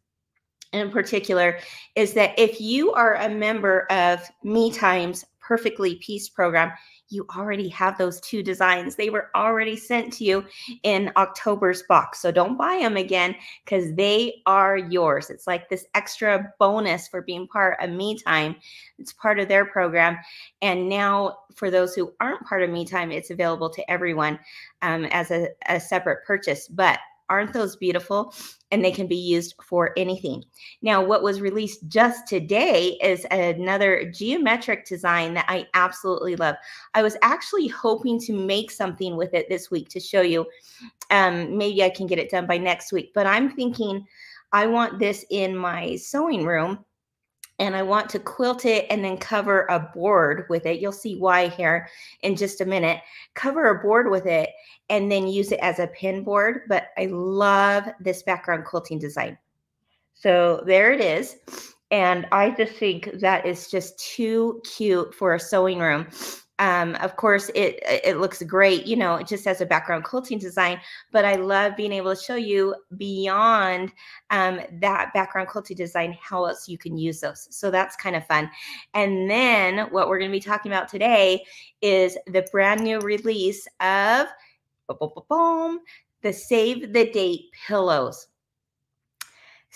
[0.71, 1.59] in particular
[1.95, 6.71] is that if you are a member of Me Time's Perfectly Peace program,
[7.13, 8.95] you already have those two designs.
[8.95, 10.45] They were already sent to you
[10.83, 12.21] in October's box.
[12.21, 15.29] So don't buy them again because they are yours.
[15.29, 18.55] It's like this extra bonus for being part of Me Time.
[18.97, 20.17] It's part of their program.
[20.61, 24.39] And now, for those who aren't part of Me Time, it's available to everyone
[24.81, 26.67] um, as a, a separate purchase.
[26.67, 26.99] But
[27.29, 28.33] Aren't those beautiful?
[28.71, 30.43] And they can be used for anything.
[30.81, 36.55] Now, what was released just today is another geometric design that I absolutely love.
[36.93, 40.45] I was actually hoping to make something with it this week to show you.
[41.11, 44.05] Um, maybe I can get it done by next week, but I'm thinking
[44.51, 46.85] I want this in my sewing room
[47.59, 50.79] and I want to quilt it and then cover a board with it.
[50.79, 51.87] You'll see why here
[52.21, 52.99] in just a minute.
[53.35, 54.49] Cover a board with it
[54.89, 56.61] and then use it as a pin board.
[56.67, 59.37] But I love this background quilting design.
[60.13, 61.37] So there it is.
[61.91, 66.07] And I just think that is just too cute for a sewing room.
[66.59, 70.37] Um, of course, it it looks great, you know, it just as a background quilting
[70.37, 70.79] design.
[71.11, 73.91] But I love being able to show you beyond
[74.29, 77.47] um, that background quilting design how else you can use those.
[77.49, 78.49] So that's kind of fun.
[78.93, 81.43] And then what we're going to be talking about today
[81.81, 84.27] is the brand new release of
[85.29, 85.79] boom
[86.23, 88.27] the Save the Date pillows.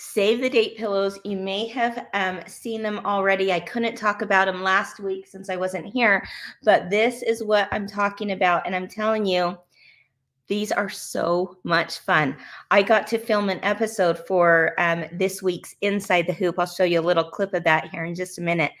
[0.00, 1.18] Save the date pillows.
[1.24, 3.52] You may have um, seen them already.
[3.52, 6.24] I couldn't talk about them last week since I wasn't here,
[6.62, 8.64] but this is what I'm talking about.
[8.64, 9.58] And I'm telling you,
[10.48, 12.36] these are so much fun.
[12.70, 16.58] I got to film an episode for um, this week's Inside the Hoop.
[16.58, 18.72] I'll show you a little clip of that here in just a minute.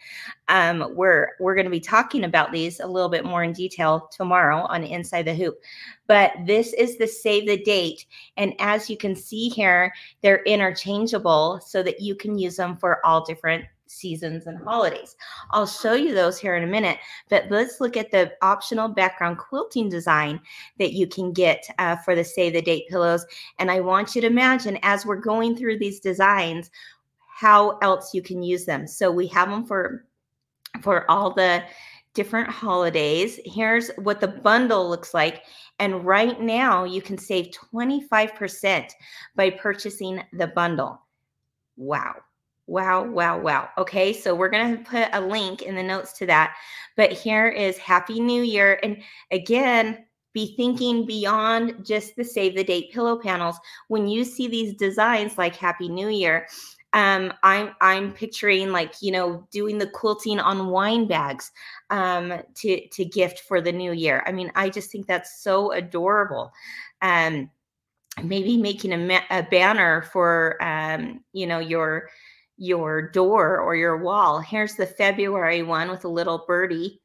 [0.48, 4.08] Um, we're we're going to be talking about these a little bit more in detail
[4.10, 5.58] tomorrow on Inside the Hoop.
[6.06, 8.06] But this is the save the date,
[8.38, 13.04] and as you can see here, they're interchangeable so that you can use them for
[13.04, 15.16] all different seasons and holidays.
[15.50, 16.98] I'll show you those here in a minute,
[17.28, 20.40] but let's look at the optional background quilting design
[20.78, 23.26] that you can get uh, for the Save the Date pillows.
[23.58, 26.70] And I want you to imagine as we're going through these designs,
[27.28, 28.86] how else you can use them.
[28.86, 30.04] So we have them for
[30.82, 31.62] for all the
[32.14, 33.38] different holidays.
[33.44, 35.44] Here's what the bundle looks like.
[35.78, 38.90] And right now you can save 25%
[39.36, 41.00] by purchasing the bundle.
[41.76, 42.16] Wow.
[42.68, 43.70] Wow, wow, wow.
[43.78, 46.54] Okay, so we're going to put a link in the notes to that.
[46.96, 48.78] But here is Happy New Year.
[48.82, 49.02] And
[49.32, 50.04] again,
[50.34, 53.56] be thinking beyond just the save the date pillow panels.
[53.88, 56.46] When you see these designs like Happy New Year,
[56.92, 61.50] um, I'm I'm picturing like you know doing the quilting on wine bags
[61.88, 64.22] um, to to gift for the new year.
[64.26, 66.52] I mean, I just think that's so adorable.
[67.00, 67.50] Um,
[68.22, 72.08] maybe making a, ma- a banner for um, you know your
[72.58, 74.40] your door or your wall.
[74.40, 77.00] Here's the February one with a little birdie.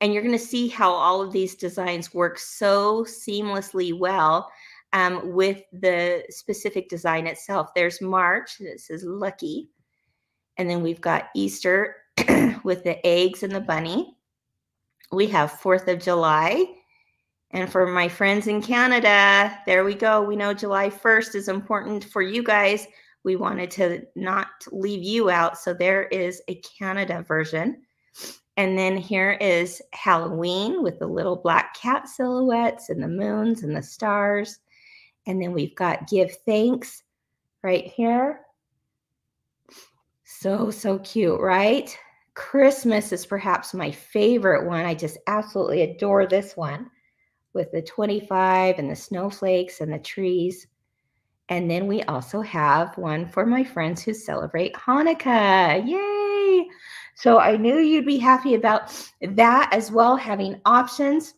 [0.00, 4.50] And you're going to see how all of these designs work so seamlessly well
[4.92, 7.72] um, with the specific design itself.
[7.74, 9.70] There's March, this is lucky.
[10.58, 11.96] And then we've got Easter
[12.64, 14.16] with the eggs and the bunny.
[15.12, 16.66] We have 4th of July.
[17.52, 20.22] And for my friends in Canada, there we go.
[20.22, 22.86] We know July 1st is important for you guys.
[23.24, 25.58] We wanted to not leave you out.
[25.58, 27.82] So there is a Canada version.
[28.56, 33.74] And then here is Halloween with the little black cat silhouettes and the moons and
[33.74, 34.58] the stars.
[35.26, 37.02] And then we've got give thanks
[37.62, 38.40] right here.
[40.24, 41.96] So, so cute, right?
[42.34, 44.84] Christmas is perhaps my favorite one.
[44.84, 46.90] I just absolutely adore this one
[47.54, 50.66] with the 25 and the snowflakes and the trees.
[51.48, 55.86] And then we also have one for my friends who celebrate Hanukkah.
[55.86, 56.68] Yay!
[57.14, 61.34] So I knew you'd be happy about that as well, having options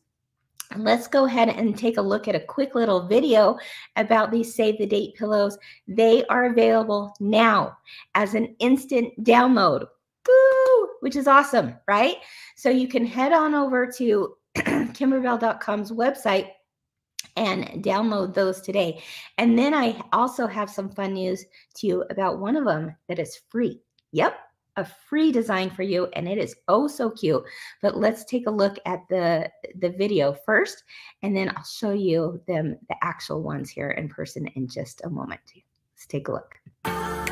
[0.77, 3.59] let's go ahead and take a look at a quick little video
[3.97, 5.59] about these save the date pillows.
[5.87, 7.77] They are available now
[8.15, 9.87] as an instant download,
[10.27, 10.89] Woo!
[11.01, 12.17] which is awesome, right?
[12.57, 16.51] So you can head on over to kimberbell.com's website
[17.37, 19.03] and download those today.
[19.39, 21.45] And then I also have some fun news
[21.77, 23.81] to you about one of them that is free.
[24.13, 24.39] Yep,
[24.77, 27.43] a free design for you and it is oh so cute
[27.81, 30.83] but let's take a look at the the video first
[31.23, 35.11] and then i'll show you them the actual ones here in person in just a
[35.11, 37.24] moment let's take a look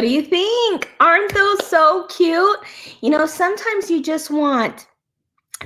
[0.00, 0.90] What do you think?
[0.98, 2.58] Aren't those so cute?
[3.02, 4.86] You know, sometimes you just want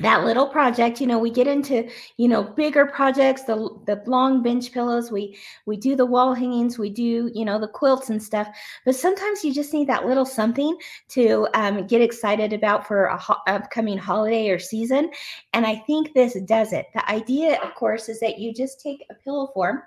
[0.00, 3.54] that little project you know we get into you know bigger projects the
[3.86, 7.68] the long bench pillows we we do the wall hangings we do you know the
[7.68, 8.48] quilts and stuff
[8.84, 13.16] but sometimes you just need that little something to um, get excited about for a
[13.16, 15.08] ho- upcoming holiday or season
[15.52, 19.06] and i think this does it the idea of course is that you just take
[19.12, 19.80] a pillow form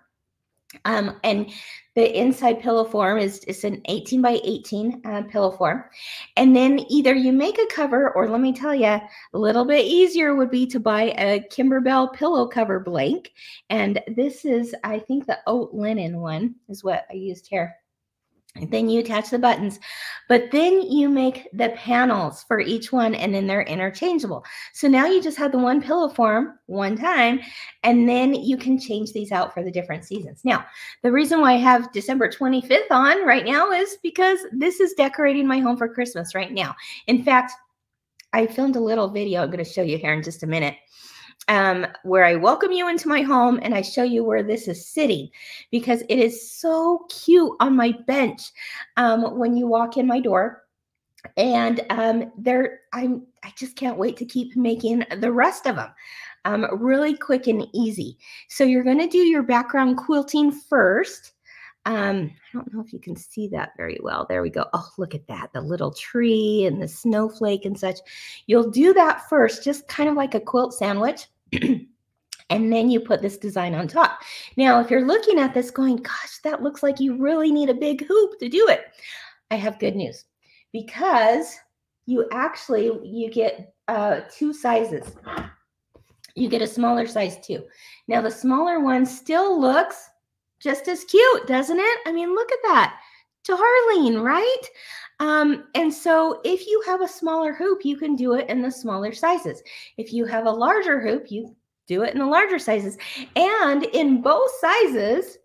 [0.86, 1.50] um, and
[1.96, 5.84] the inside pillow form is, is an 18 by 18 uh, pillow form.
[6.36, 9.86] And then either you make a cover, or let me tell you, a little bit
[9.86, 13.32] easier would be to buy a Kimberbell pillow cover blank.
[13.70, 17.76] And this is, I think, the oat linen one is what I used here.
[18.70, 19.80] Then you attach the buttons,
[20.28, 24.44] but then you make the panels for each one and then they're interchangeable.
[24.74, 27.40] So now you just have the one pillow form one time
[27.84, 30.42] and then you can change these out for the different seasons.
[30.44, 30.66] Now,
[31.04, 35.48] the reason why I have December 25th on right now is because this is decorating
[35.48, 36.76] my home for Christmas right now.
[37.08, 37.54] In fact,
[38.34, 40.76] I filmed a little video I'm going to show you here in just a minute
[41.48, 44.88] um, where I welcome you into my home and I show you where this is
[44.88, 45.30] sitting
[45.72, 48.52] because it is so cute on my bench
[48.98, 50.64] um, when you walk in my door.
[51.36, 55.90] And um, there, I'm, I just can't wait to keep making the rest of them.
[56.46, 58.18] Um, really quick and easy.
[58.48, 61.34] So you're going to do your background quilting first.
[61.88, 64.26] Um, I don't know if you can see that very well.
[64.28, 64.66] There we go.
[64.74, 65.54] Oh, look at that.
[65.54, 68.00] The little tree and the snowflake and such.
[68.46, 71.28] You'll do that first, just kind of like a quilt sandwich.
[72.50, 74.20] and then you put this design on top.
[74.58, 77.74] Now, if you're looking at this going, gosh, that looks like you really need a
[77.74, 78.82] big hoop to do it.
[79.50, 80.26] I have good news
[80.74, 81.56] because
[82.06, 85.16] you actually, you get uh, two sizes.
[86.36, 87.64] You get a smaller size too.
[88.10, 90.10] Now, the smaller one still looks
[90.60, 92.00] just as cute, doesn't it?
[92.06, 93.00] I mean, look at that.
[93.46, 94.64] Darling, right?
[95.20, 98.72] Um, and so if you have a smaller hoop, you can do it in the
[98.72, 99.64] smaller sizes.
[99.98, 101.56] If you have a larger hoop, you
[101.88, 102.98] do it in the larger sizes.
[103.36, 105.38] And in both sizes,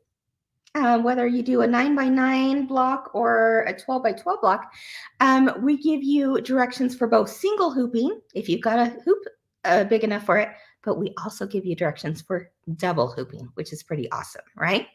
[0.74, 4.72] um, whether you do a nine by nine block or a 12 by 12 block,
[5.20, 9.18] um, we give you directions for both single hooping, if you've got a hoop
[9.64, 10.48] uh, big enough for it,
[10.82, 14.88] but we also give you directions for double hooping, which is pretty awesome, right?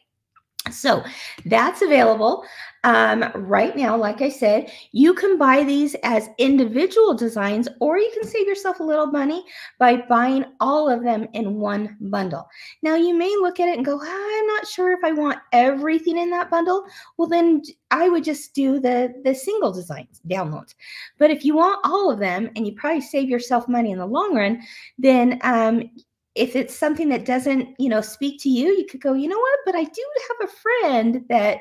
[0.70, 1.04] So
[1.46, 2.44] that's available
[2.84, 3.96] um, right now.
[3.96, 8.80] Like I said, you can buy these as individual designs, or you can save yourself
[8.80, 9.44] a little money
[9.78, 12.48] by buying all of them in one bundle.
[12.82, 16.18] Now, you may look at it and go, I'm not sure if I want everything
[16.18, 16.84] in that bundle.
[17.16, 20.74] Well, then I would just do the, the single designs downloads.
[21.18, 24.06] But if you want all of them and you probably save yourself money in the
[24.06, 24.62] long run,
[24.98, 25.90] then um,
[26.38, 29.38] if it's something that doesn't, you know, speak to you, you could go, you know
[29.38, 31.58] what, but I do have a friend that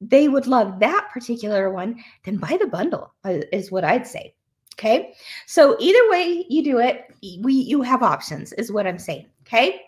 [0.00, 4.34] they would love that particular one, then buy the bundle, uh, is what I'd say.
[4.74, 5.14] Okay.
[5.46, 7.06] So either way you do it,
[7.40, 9.26] we you have options, is what I'm saying.
[9.46, 9.80] Okay.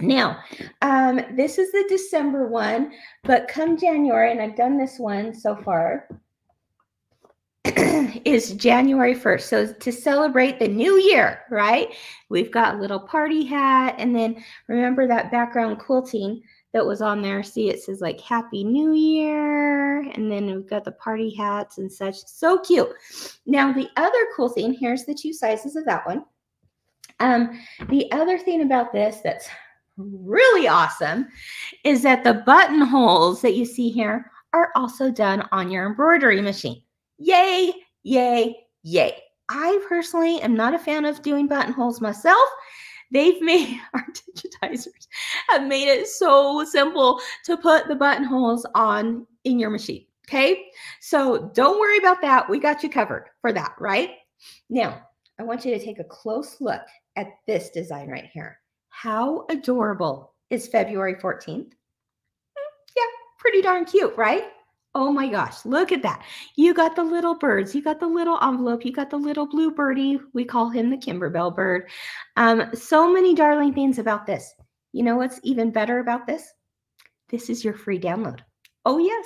[0.00, 0.38] Now,
[0.82, 2.92] um, this is the December one,
[3.24, 6.08] but come January, and I've done this one so far.
[8.24, 9.40] is January 1st.
[9.42, 11.94] So to celebrate the new year, right?
[12.28, 13.94] We've got little party hat.
[13.98, 16.42] And then remember that background quilting
[16.72, 17.42] that was on there.
[17.42, 20.00] See, it says like Happy New Year.
[20.12, 22.16] And then we've got the party hats and such.
[22.26, 22.90] So cute.
[23.46, 26.24] Now, the other cool thing, here's the two sizes of that one.
[27.20, 29.48] Um, the other thing about this that's
[29.96, 31.26] really awesome
[31.84, 36.82] is that the buttonholes that you see here are also done on your embroidery machine.
[37.18, 39.22] Yay, yay, yay.
[39.50, 42.48] I personally am not a fan of doing buttonholes myself.
[43.10, 45.08] They've made our digitizers
[45.48, 50.04] have made it so simple to put the buttonholes on in your machine.
[50.28, 50.66] Okay.
[51.00, 52.48] So don't worry about that.
[52.50, 54.10] We got you covered for that, right?
[54.68, 55.02] Now,
[55.38, 56.82] I want you to take a close look
[57.16, 58.60] at this design right here.
[58.90, 61.46] How adorable is February 14th?
[61.46, 63.02] Hmm, yeah,
[63.38, 64.44] pretty darn cute, right?
[64.98, 66.24] Oh my gosh, look at that.
[66.56, 69.70] You got the little birds, you got the little envelope, you got the little blue
[69.70, 70.18] birdie.
[70.32, 71.88] We call him the Kimberbell bird.
[72.36, 74.52] Um, so many darling things about this.
[74.92, 76.52] You know what's even better about this?
[77.28, 78.40] This is your free download.
[78.86, 79.24] Oh, yes.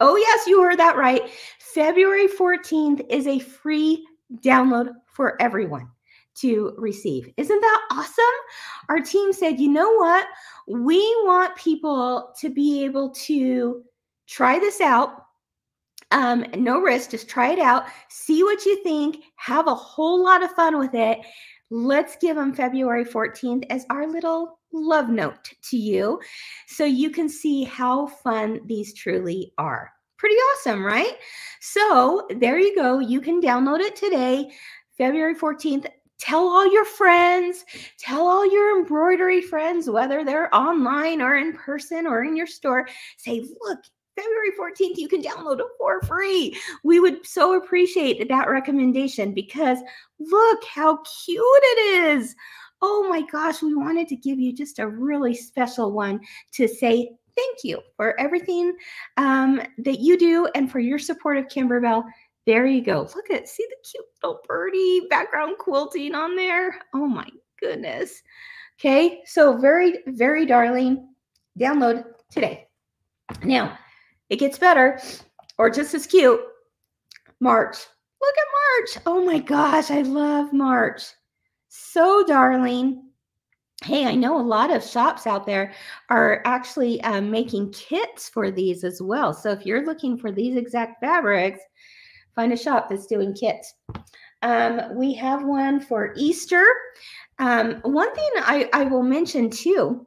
[0.00, 1.28] Oh, yes, you heard that right.
[1.58, 4.06] February 14th is a free
[4.42, 5.86] download for everyone
[6.36, 7.28] to receive.
[7.36, 8.24] Isn't that awesome?
[8.88, 10.26] Our team said, you know what?
[10.66, 13.84] We want people to be able to
[14.30, 15.26] try this out.
[16.12, 20.42] Um, no risk, just try it out, see what you think, have a whole lot
[20.42, 21.20] of fun with it.
[21.70, 26.20] Let's give them February 14th as our little love note to you
[26.66, 29.90] so you can see how fun these truly are.
[30.16, 31.16] Pretty awesome, right?
[31.60, 32.98] So there you go.
[32.98, 34.50] You can download it today,
[34.98, 35.86] February 14th.
[36.18, 37.64] Tell all your friends,
[37.98, 42.86] tell all your embroidery friends, whether they're online or in person or in your store.
[43.16, 43.78] Say, look,
[44.20, 46.58] February 14th, you can download it for free.
[46.84, 49.78] We would so appreciate that recommendation because
[50.18, 52.34] look how cute it is.
[52.82, 56.20] Oh my gosh, we wanted to give you just a really special one
[56.52, 58.74] to say thank you for everything
[59.16, 62.04] um, that you do and for your support of Kimberbell.
[62.46, 63.08] There you go.
[63.14, 66.80] Look at see the cute little birdie background quilting on there.
[66.94, 67.28] Oh my
[67.60, 68.22] goodness.
[68.80, 71.06] Okay, so very, very darling.
[71.58, 72.66] Download today.
[73.44, 73.78] Now,
[74.30, 75.00] it gets better
[75.58, 76.40] or just as cute.
[77.40, 77.76] March.
[78.20, 79.04] Look at March.
[79.06, 81.02] Oh my gosh, I love March.
[81.68, 83.10] So darling.
[83.82, 85.72] Hey, I know a lot of shops out there
[86.10, 89.32] are actually um, making kits for these as well.
[89.32, 91.60] So if you're looking for these exact fabrics,
[92.34, 93.74] find a shop that's doing kits.
[94.42, 96.64] Um, we have one for Easter.
[97.38, 100.06] Um, one thing I, I will mention too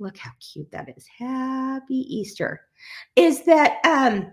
[0.00, 1.06] look how cute that is.
[1.06, 2.62] Happy Easter.
[3.16, 4.32] Is that um,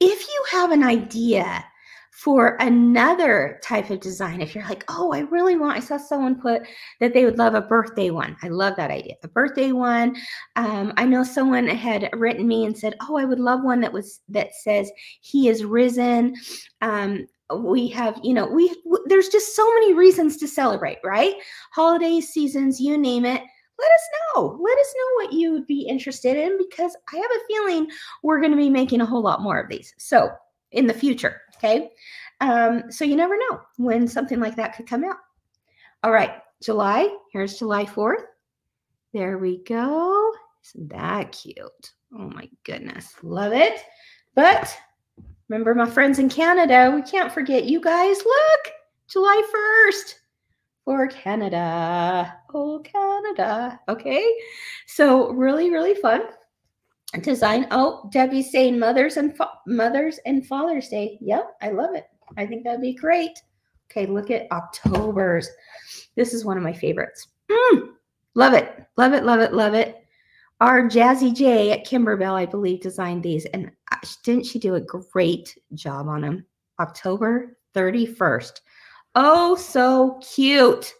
[0.00, 1.64] if you have an idea
[2.12, 6.40] for another type of design, if you're like, oh, I really want, I saw someone
[6.40, 6.62] put
[6.98, 8.36] that they would love a birthday one.
[8.42, 9.14] I love that idea.
[9.22, 10.16] A birthday one.
[10.56, 13.92] Um, I know someone had written me and said, oh, I would love one that
[13.92, 14.90] was that says
[15.20, 16.34] he is risen.
[16.80, 21.34] Um, we have you know we w- there's just so many reasons to celebrate right
[21.72, 23.42] holidays seasons you name it
[23.78, 24.58] let us know.
[24.60, 27.90] Let us know what you would be interested in because I have a feeling
[28.22, 29.94] we're going to be making a whole lot more of these.
[29.98, 30.30] So
[30.72, 31.90] in the future, okay?
[32.40, 35.16] Um, so you never know when something like that could come out.
[36.02, 37.08] All right, July.
[37.32, 38.22] Here's July 4th.
[39.12, 40.32] There we go.
[40.64, 41.92] Isn't that cute?
[42.14, 43.14] Oh my goodness.
[43.22, 43.80] Love it.
[44.34, 44.76] But
[45.48, 48.18] remember my friends in Canada, we can't forget you guys.
[48.18, 48.72] Look,
[49.08, 50.14] July 1st
[50.88, 52.34] for Canada.
[52.54, 53.78] Oh, Canada.
[53.90, 54.26] Okay.
[54.86, 56.22] So, really, really fun.
[57.20, 57.66] design.
[57.70, 61.18] Oh, Debbie's saying Mothers and Fa- Mothers and Father's Day.
[61.20, 62.06] Yep, I love it.
[62.38, 63.38] I think that'd be great.
[63.90, 65.50] Okay, look at October's.
[66.16, 67.28] This is one of my favorites.
[67.50, 67.90] Mm,
[68.34, 70.06] love it, love it, love it, love it.
[70.62, 73.70] Our Jazzy J at Kimberbell, I believe, designed these, and
[74.24, 76.46] didn't she do a great job on them?
[76.80, 78.60] October 31st.
[79.14, 80.92] Oh, so cute.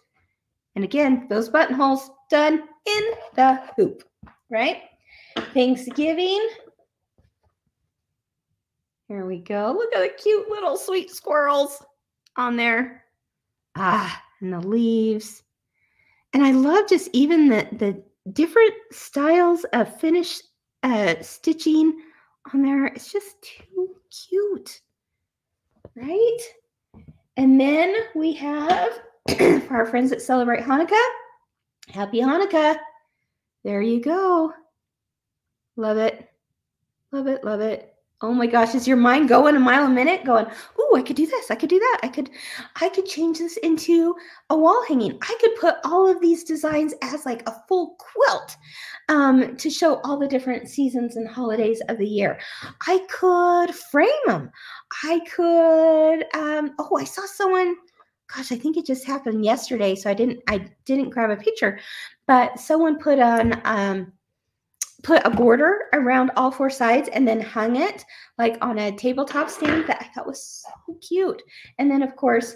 [0.75, 3.03] And again, those buttonholes done in
[3.35, 4.03] the hoop,
[4.49, 4.83] right?
[5.53, 6.47] Thanksgiving.
[9.07, 9.73] Here we go.
[9.75, 11.83] Look at the cute little sweet squirrels
[12.35, 13.05] on there.
[13.75, 15.43] Ah, and the leaves.
[16.33, 20.39] And I love just even the, the different styles of finish
[20.83, 21.99] uh, stitching
[22.53, 22.85] on there.
[22.85, 24.81] It's just too cute,
[25.95, 26.37] right?
[27.39, 28.99] And then we have
[29.37, 31.07] for our friends that celebrate Hanukkah,
[31.87, 32.77] happy Hanukkah.
[33.63, 34.51] There you go.
[35.77, 36.29] Love it.
[37.13, 37.45] Love it.
[37.45, 37.88] Love it.
[38.21, 40.25] Oh my gosh, is your mind going a mile a minute?
[40.25, 40.45] Going,
[40.77, 41.49] oh, I could do this.
[41.49, 41.99] I could do that.
[42.03, 42.29] I could,
[42.75, 44.13] I could change this into
[44.49, 45.17] a wall hanging.
[45.21, 48.57] I could put all of these designs as like a full quilt
[49.07, 52.37] um, to show all the different seasons and holidays of the year.
[52.85, 54.51] I could frame them.
[55.03, 56.25] I could.
[56.35, 57.75] Um, oh, I saw someone.
[58.35, 60.41] Gosh, I think it just happened yesterday, so I didn't.
[60.49, 61.79] I didn't grab a picture,
[62.27, 63.61] but someone put on.
[63.63, 64.11] Um,
[65.03, 68.03] put a border around all four sides and then hung it
[68.37, 71.41] like on a tabletop stand that I thought was so cute.
[71.77, 72.55] And then, of course,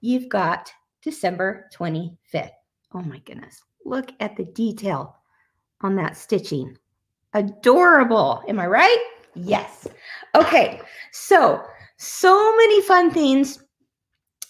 [0.00, 0.70] you've got
[1.02, 2.50] December 25th.
[2.94, 3.60] Oh my goodness.
[3.84, 5.16] Look at the detail
[5.80, 6.76] on that stitching.
[7.32, 8.42] Adorable.
[8.48, 9.04] Am I right?
[9.34, 9.88] Yes.
[10.34, 10.80] Okay.
[11.12, 11.62] So,
[11.96, 13.63] so many fun things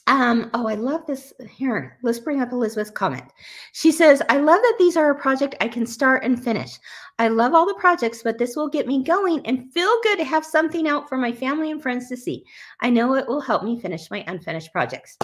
[0.07, 1.33] um, oh, I love this.
[1.51, 3.25] Here, let's bring up Elizabeth's comment.
[3.73, 6.79] She says, I love that these are a project I can start and finish.
[7.19, 10.25] I love all the projects, but this will get me going and feel good to
[10.25, 12.45] have something out for my family and friends to see.
[12.81, 15.17] I know it will help me finish my unfinished projects.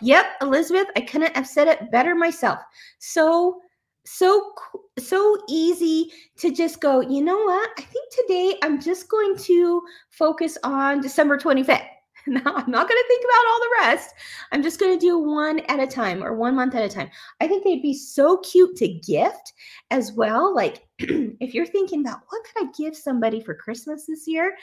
[0.00, 2.60] Yep, Elizabeth, I couldn't have said it better myself.
[2.98, 3.60] So,
[4.04, 4.52] so,
[4.98, 7.70] so easy to just go, you know what?
[7.78, 11.86] I think today I'm just going to focus on December 25th
[12.26, 14.14] Now, I'm not going to think about all the rest.
[14.52, 17.10] I'm just going to do one at a time or one month at a time.
[17.40, 19.52] I think they'd be so cute to gift
[19.90, 20.54] as well.
[20.54, 24.54] Like, if you're thinking about what could I give somebody for Christmas this year,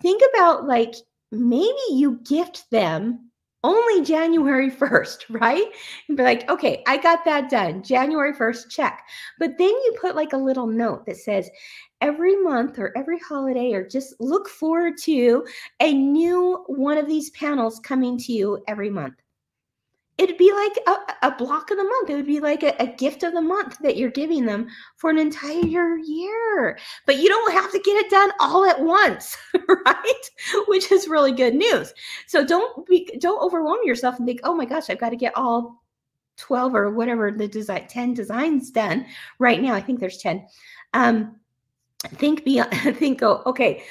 [0.00, 0.94] think about like
[1.30, 3.30] maybe you gift them
[3.64, 5.66] only January 1st, right?
[6.08, 7.82] And be like, okay, I got that done.
[7.82, 9.04] January 1st, check.
[9.38, 11.48] But then you put like a little note that says,
[12.02, 15.46] every month or every holiday, or just look forward to
[15.80, 19.14] a new one of these panels coming to you every month.
[20.18, 22.10] It'd be like a, a block of the month.
[22.10, 25.08] It would be like a, a gift of the month that you're giving them for
[25.08, 26.78] an entire year.
[27.06, 29.38] But you don't have to get it done all at once,
[29.86, 30.30] right?
[30.68, 31.94] Which is really good news.
[32.26, 35.36] So don't be don't overwhelm yourself and think, oh my gosh, I've got to get
[35.36, 35.82] all
[36.36, 39.06] 12 or whatever the design 10 designs done
[39.38, 39.74] right now.
[39.74, 40.46] I think there's 10.
[40.94, 41.36] Um,
[42.08, 43.82] think beyond think go okay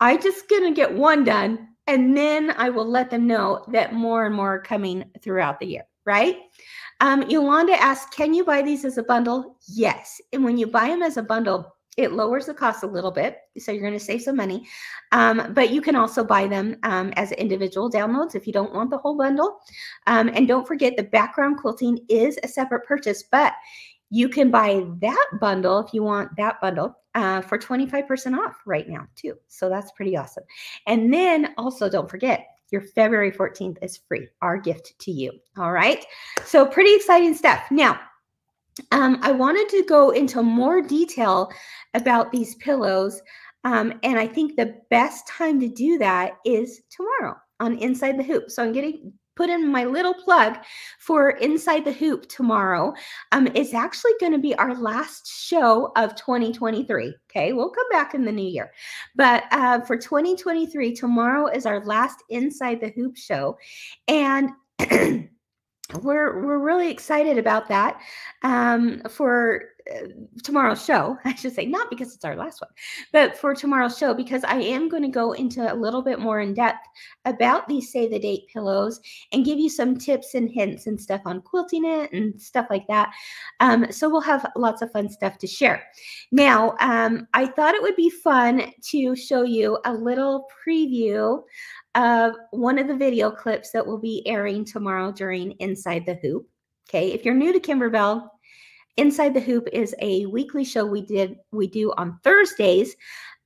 [0.00, 4.26] i just gonna get one done and then i will let them know that more
[4.26, 6.38] and more are coming throughout the year right?
[7.00, 9.56] Um, yolanda asked can you buy these as a bundle?
[9.68, 13.10] Yes and when you buy them as a bundle it lowers the cost a little
[13.10, 14.66] bit so you're going to save some money
[15.12, 18.88] um, but you can also buy them um, as individual downloads if you don't want
[18.88, 19.58] the whole bundle
[20.06, 23.52] um, and don't forget the background quilting is a separate purchase but
[24.10, 28.88] you can buy that bundle if you want that bundle uh, for 25% off right
[28.88, 29.34] now, too.
[29.48, 30.44] So that's pretty awesome.
[30.86, 35.32] And then also, don't forget, your February 14th is free, our gift to you.
[35.56, 36.04] All right.
[36.44, 37.62] So, pretty exciting stuff.
[37.70, 37.98] Now,
[38.92, 41.50] um, I wanted to go into more detail
[41.94, 43.20] about these pillows.
[43.64, 48.22] Um, and I think the best time to do that is tomorrow on Inside the
[48.22, 48.50] Hoop.
[48.50, 50.56] So I'm getting put in my little plug
[50.98, 52.92] for Inside the Hoop tomorrow.
[53.30, 57.14] Um, it's actually going to be our last show of 2023.
[57.30, 58.72] Okay, we'll come back in the new year.
[59.14, 63.56] But uh, for 2023, tomorrow is our last Inside the Hoop show.
[64.08, 64.50] And
[66.02, 68.00] we're we're really excited about that
[68.42, 70.08] um, for uh,
[70.42, 71.16] tomorrow's show.
[71.24, 72.70] I should say not because it's our last one,
[73.12, 76.40] but for tomorrow's show because I am going to go into a little bit more
[76.40, 76.86] in depth
[77.24, 79.00] about these say the date pillows
[79.32, 82.86] and give you some tips and hints and stuff on quilting it and stuff like
[82.88, 83.10] that.
[83.60, 85.82] Um, so we'll have lots of fun stuff to share.
[86.32, 91.42] Now, um, I thought it would be fun to show you a little preview
[91.94, 96.46] of one of the video clips that will be airing tomorrow during Inside the Hoop.
[96.88, 98.28] Okay, if you're new to Kimberbell,
[98.96, 102.96] Inside the Hoop is a weekly show we did we do on Thursdays.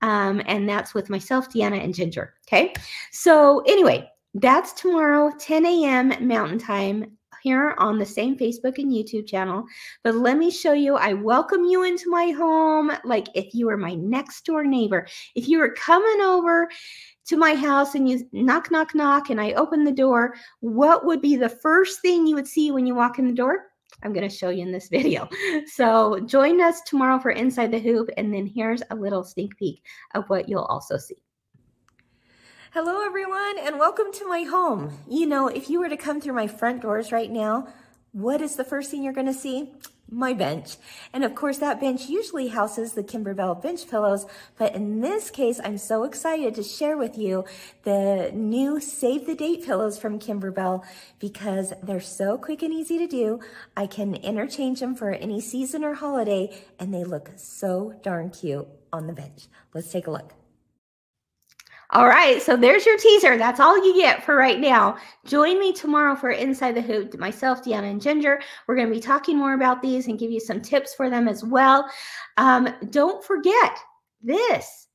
[0.00, 2.34] Um, and that's with myself, Deanna, and Ginger.
[2.48, 2.74] Okay.
[3.12, 6.26] So, anyway, that's tomorrow, 10 a.m.
[6.26, 9.64] Mountain Time, here on the same Facebook and YouTube channel.
[10.04, 13.76] But let me show you, I welcome you into my home like if you were
[13.76, 15.06] my next door neighbor.
[15.34, 16.68] If you were coming over
[17.26, 21.20] to my house and you knock, knock, knock, and I open the door, what would
[21.20, 23.66] be the first thing you would see when you walk in the door?
[24.02, 25.28] I'm going to show you in this video.
[25.66, 29.82] So join us tomorrow for Inside the Hoop, and then here's a little sneak peek
[30.14, 31.16] of what you'll also see.
[32.72, 34.96] Hello, everyone, and welcome to my home.
[35.06, 37.68] You know, if you were to come through my front doors right now,
[38.12, 39.72] what is the first thing you're going to see?
[40.14, 40.76] My bench.
[41.14, 44.26] And of course, that bench usually houses the Kimberbell bench pillows,
[44.58, 47.46] but in this case, I'm so excited to share with you
[47.84, 50.84] the new Save the Date pillows from Kimberbell
[51.18, 53.40] because they're so quick and easy to do.
[53.74, 58.68] I can interchange them for any season or holiday, and they look so darn cute
[58.92, 59.46] on the bench.
[59.72, 60.41] Let's take a look.
[61.92, 63.36] All right, so there's your teaser.
[63.36, 64.96] That's all you get for right now.
[65.26, 67.18] Join me tomorrow for Inside the Hoop.
[67.18, 68.40] Myself, Deanna, and Ginger.
[68.66, 71.28] We're going to be talking more about these and give you some tips for them
[71.28, 71.86] as well.
[72.38, 73.78] Um, don't forget
[74.22, 74.88] this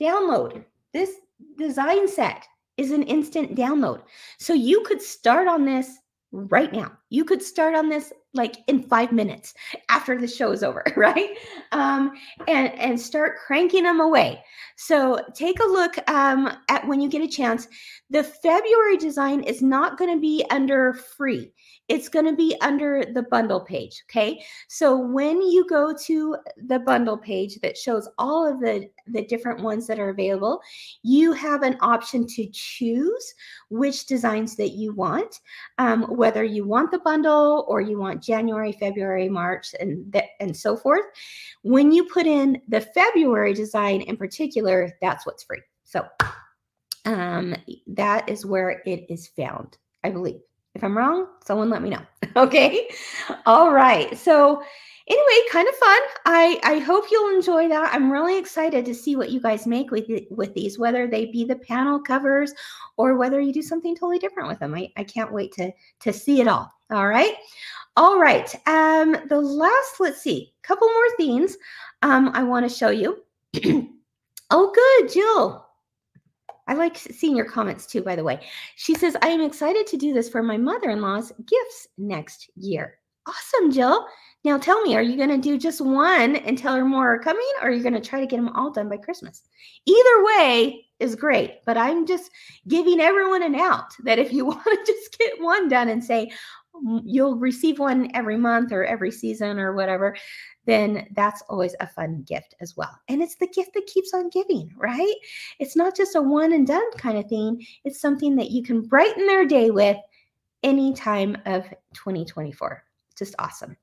[0.00, 0.64] download.
[0.94, 1.16] This
[1.58, 2.46] design set
[2.78, 4.00] is an instant download.
[4.38, 5.98] So you could start on this
[6.32, 6.90] right now.
[7.10, 9.54] You could start on this like in five minutes
[9.90, 11.36] after the show is over, right?
[11.72, 12.12] Um,
[12.48, 14.42] and and start cranking them away.
[14.76, 17.68] So take a look um, at when you get a chance.
[18.10, 21.52] The February design is not going to be under free.
[21.92, 24.02] It's going to be under the bundle page.
[24.08, 24.42] Okay.
[24.68, 29.60] So when you go to the bundle page that shows all of the, the different
[29.62, 30.62] ones that are available,
[31.02, 33.34] you have an option to choose
[33.68, 35.40] which designs that you want,
[35.76, 40.56] um, whether you want the bundle or you want January, February, March, and, th- and
[40.56, 41.04] so forth.
[41.60, 45.60] When you put in the February design in particular, that's what's free.
[45.84, 46.06] So
[47.04, 47.54] um,
[47.86, 50.40] that is where it is found, I believe.
[50.74, 52.02] If I'm wrong, someone let me know.
[52.36, 52.88] okay.
[53.46, 54.16] All right.
[54.16, 54.62] So,
[55.08, 56.00] anyway, kind of fun.
[56.24, 57.92] I I hope you'll enjoy that.
[57.92, 61.44] I'm really excited to see what you guys make with with these, whether they be
[61.44, 62.52] the panel covers
[62.96, 64.74] or whether you do something totally different with them.
[64.74, 66.72] I, I can't wait to to see it all.
[66.90, 67.34] All right.
[67.96, 68.54] All right.
[68.66, 71.56] Um, the last, let's see, couple more themes
[72.02, 73.22] um, I want to show you.
[74.50, 75.66] oh, good, Jill.
[76.66, 78.40] I like seeing your comments too, by the way.
[78.76, 82.50] She says, I am excited to do this for my mother in law's gifts next
[82.56, 82.98] year.
[83.26, 84.06] Awesome, Jill.
[84.44, 87.18] Now tell me, are you going to do just one and tell her more are
[87.18, 89.42] coming, or are you going to try to get them all done by Christmas?
[89.86, 92.30] Either way is great, but I'm just
[92.66, 96.32] giving everyone an out that if you want to just get one done and say,
[97.04, 100.16] you'll receive one every month or every season or whatever,
[100.66, 102.98] then that's always a fun gift as well.
[103.08, 105.14] And it's the gift that keeps on giving, right?
[105.58, 108.82] It's not just a one and done kind of thing, it's something that you can
[108.82, 109.96] brighten their day with
[110.62, 111.64] any time of
[111.94, 112.82] 2024.
[113.16, 113.76] Just awesome.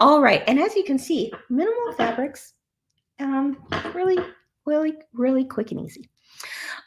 [0.00, 0.42] All right.
[0.46, 2.54] And as you can see, minimal fabrics,
[3.20, 3.56] um,
[3.94, 4.18] really,
[4.66, 6.08] really, really quick and easy.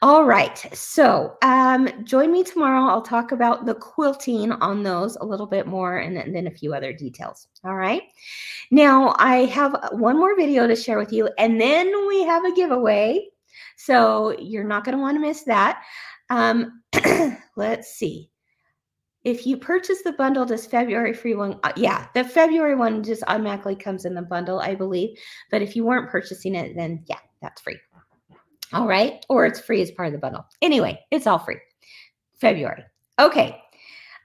[0.02, 0.58] All right.
[0.74, 2.90] So um, join me tomorrow.
[2.90, 6.48] I'll talk about the quilting on those a little bit more and then, and then
[6.48, 7.48] a few other details.
[7.66, 8.04] All right.
[8.72, 12.56] Now I have one more video to share with you, and then we have a
[12.56, 13.28] giveaway.
[13.76, 15.84] So you're not going to want to miss that.
[16.30, 16.82] Um,
[17.56, 18.30] let's see.
[19.26, 21.60] If you purchase the bundle, does February free one?
[21.64, 25.18] Uh, yeah, the February one just automatically comes in the bundle, I believe.
[25.52, 27.78] But if you weren't purchasing it, then yeah, that's free.
[28.74, 29.26] All right.
[29.30, 30.46] Or it's free as part of the bundle.
[30.62, 31.58] Anyway, it's all free.
[32.40, 32.84] February.
[33.20, 33.62] Okay.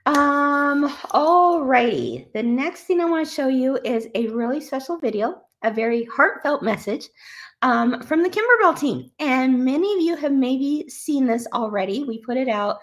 [0.05, 2.27] Um, all righty.
[2.33, 6.05] The next thing I want to show you is a really special video, a very
[6.05, 7.07] heartfelt message
[7.63, 9.09] um, from the Kimberbell team.
[9.19, 12.03] And many of you have maybe seen this already.
[12.03, 12.77] We put it out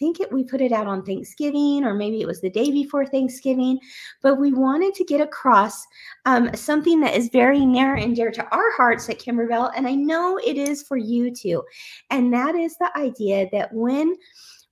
[0.00, 3.06] think it, we put it out on Thanksgiving, or maybe it was the day before
[3.06, 3.78] Thanksgiving,
[4.22, 5.86] but we wanted to get across
[6.26, 9.94] um, something that is very near and dear to our hearts at Kimberbell, and I
[9.94, 11.62] know it is for you too.
[12.10, 14.16] And that is the idea that when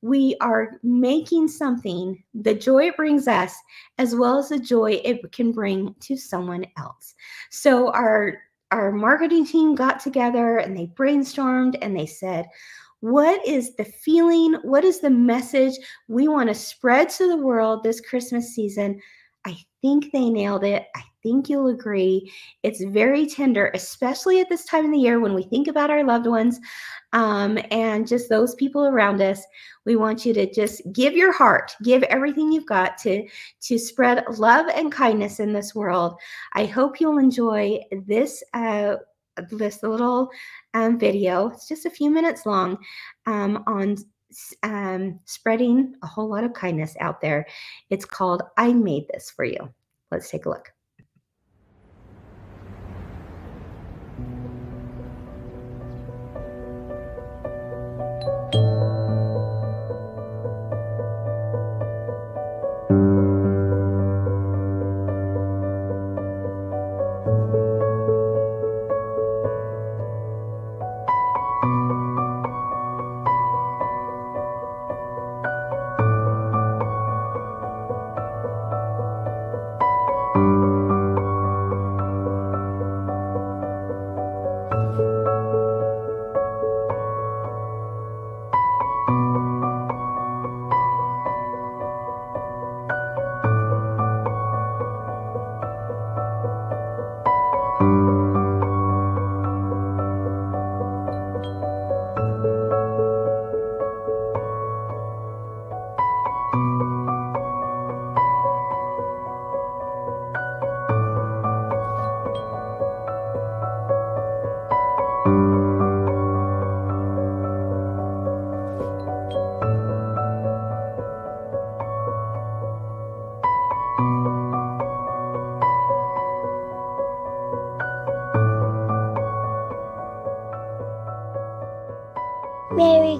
[0.00, 3.54] we are making something, the joy it brings us,
[3.98, 7.14] as well as the joy it can bring to someone else.
[7.50, 8.38] So our
[8.70, 12.46] our marketing team got together and they brainstormed and they said,
[13.00, 14.54] what is the feeling?
[14.62, 15.74] What is the message
[16.08, 19.00] we want to spread to the world this Christmas season
[19.44, 20.86] I think they nailed it.
[20.94, 22.30] I think you'll agree.
[22.62, 26.04] It's very tender, especially at this time of the year when we think about our
[26.04, 26.60] loved ones
[27.12, 29.42] um, and just those people around us.
[29.86, 33.26] We want you to just give your heart, give everything you've got to
[33.62, 36.18] to spread love and kindness in this world.
[36.52, 38.96] I hope you'll enjoy this uh,
[39.50, 40.30] this little
[40.74, 41.48] um, video.
[41.48, 42.78] It's just a few minutes long
[43.26, 43.96] um, on
[44.62, 47.46] um, spreading a whole lot of kindness out there.
[47.90, 49.72] It's called I Made This for You.
[50.10, 50.72] Let's take a look.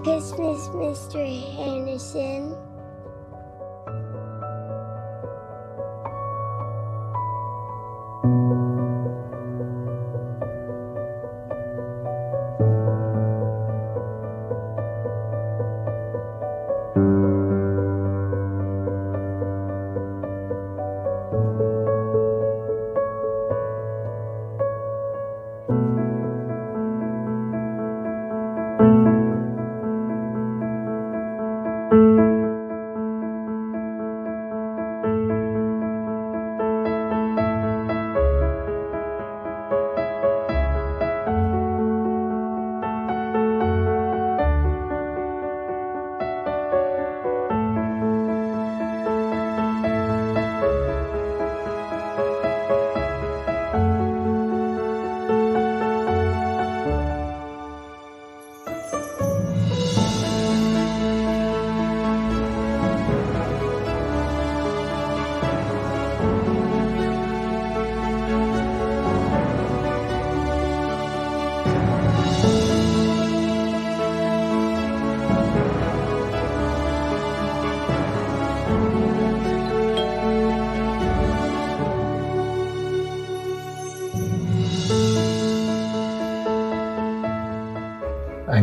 [0.08, 1.56] Christmas, Mr.
[1.56, 2.67] Henderson.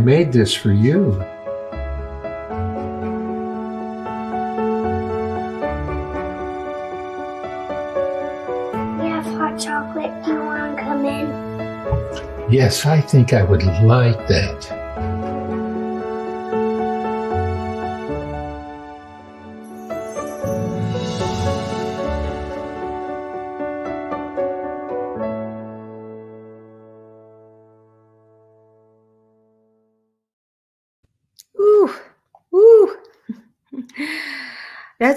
[0.05, 1.13] Made this for you.
[8.99, 10.13] We have hot chocolate.
[10.23, 12.51] Do you want to come in?
[12.51, 14.84] Yes, I think I would like that.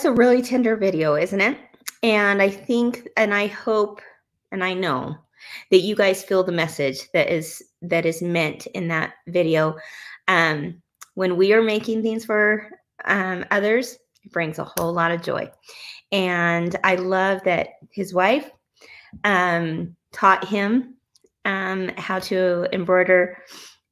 [0.08, 1.58] A really tender video, isn't it?
[2.02, 4.00] And I think and I hope
[4.50, 5.16] and I know
[5.70, 9.76] that you guys feel the message that is that is meant in that video.
[10.26, 10.82] Um,
[11.14, 12.70] when we are making things for
[13.04, 15.50] um, others, it brings a whole lot of joy.
[16.10, 18.50] And I love that his wife
[19.24, 20.94] um, taught him
[21.44, 23.42] um, how to embroider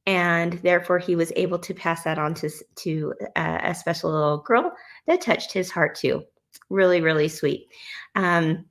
[0.07, 4.39] and therefore he was able to pass that on to to uh, a special little
[4.39, 4.73] girl
[5.07, 6.23] that touched his heart too.
[6.71, 7.67] Really, really sweet.
[8.15, 8.65] Um,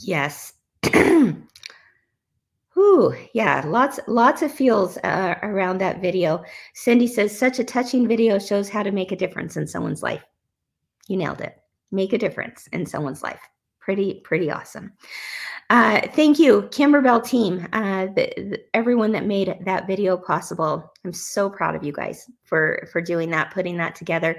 [0.00, 0.54] yes.
[2.78, 6.42] Ooh, yeah, lots lots of feels uh, around that video.
[6.74, 10.24] Cindy says such a touching video shows how to make a difference in someone's life.
[11.08, 11.58] You nailed it.
[11.90, 13.40] Make a difference in someone's life.
[13.78, 14.92] Pretty, pretty awesome.
[15.70, 20.92] Uh, thank you, Kimberbell team, uh, the, the, everyone that made that video possible.
[21.04, 24.38] I'm so proud of you guys for for doing that, putting that together,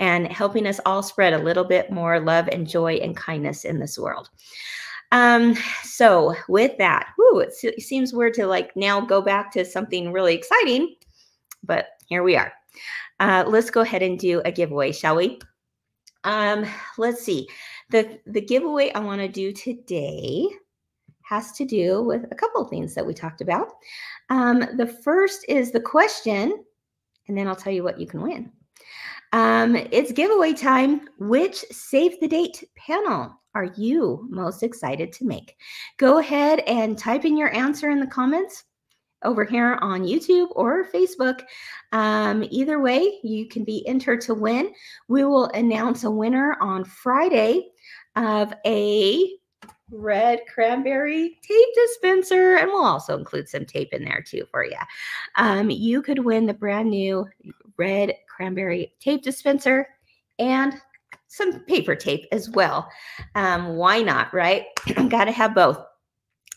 [0.00, 3.78] and helping us all spread a little bit more love and joy and kindness in
[3.78, 4.30] this world.
[5.12, 9.64] Um, so with that, whoo, it, it seems weird to like now go back to
[9.64, 10.96] something really exciting,
[11.62, 12.52] but here we are.
[13.20, 15.38] Uh, let's go ahead and do a giveaway, shall we?
[16.24, 16.66] Um,
[16.98, 17.48] let's see.
[17.90, 20.48] The the giveaway I want to do today
[21.24, 23.68] has to do with a couple of things that we talked about.
[24.30, 26.64] Um, the first is the question,
[27.28, 28.52] and then I'll tell you what you can win.
[29.32, 31.08] Um, it's giveaway time.
[31.18, 35.56] Which save the date panel are you most excited to make?
[35.98, 38.64] Go ahead and type in your answer in the comments
[39.24, 41.42] over here on YouTube or Facebook.
[41.92, 44.72] Um, either way, you can be entered to win.
[45.08, 47.68] We will announce a winner on Friday
[48.16, 49.28] of a
[49.92, 54.78] red cranberry tape dispenser, and we'll also include some tape in there too for you.
[55.36, 57.28] Um, you could win the brand new
[57.76, 59.86] red cranberry tape dispenser
[60.38, 60.74] and
[61.28, 62.88] some paper tape as well.
[63.34, 64.64] Um, why not, right?
[65.08, 65.78] Got to have both.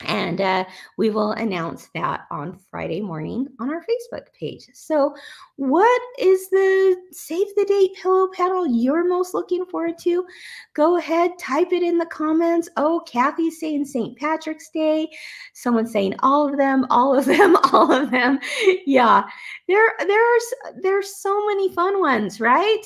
[0.02, 0.66] And uh,
[0.98, 4.68] we will announce that on Friday morning on our Facebook page.
[4.74, 5.16] So,
[5.56, 10.26] what is the save the date pillow panel you're most looking forward to?
[10.74, 12.68] Go ahead, type it in the comments.
[12.76, 14.18] Oh, Kathy's saying St.
[14.18, 15.08] Patrick's Day.
[15.54, 18.38] Someone saying all of them, all of them, all of them.
[18.86, 19.24] Yeah,
[19.70, 22.84] there, there's there's so many fun ones, right?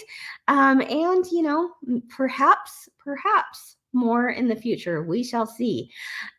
[0.47, 1.71] Um, and you know,
[2.15, 5.03] perhaps, perhaps more in the future.
[5.03, 5.91] We shall see.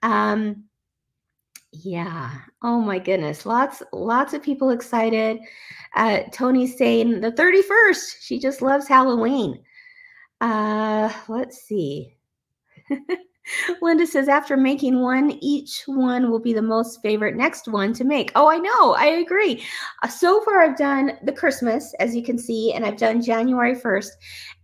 [0.03, 0.65] Um,
[1.73, 2.33] yeah.
[2.63, 3.47] Oh my goodness.
[3.47, 5.39] Lots, lots of people excited.
[5.95, 8.17] Uh, Tony's saying the 31st.
[8.21, 9.63] She just loves Halloween.
[10.41, 12.17] Uh, let's see.
[13.83, 18.05] Linda says, after making one, each one will be the most favorite next one to
[18.05, 18.33] make.
[18.35, 18.95] Oh, I know.
[18.95, 19.63] I agree.
[20.03, 23.75] Uh, so far, I've done the Christmas, as you can see, and I've done January
[23.75, 24.11] 1st.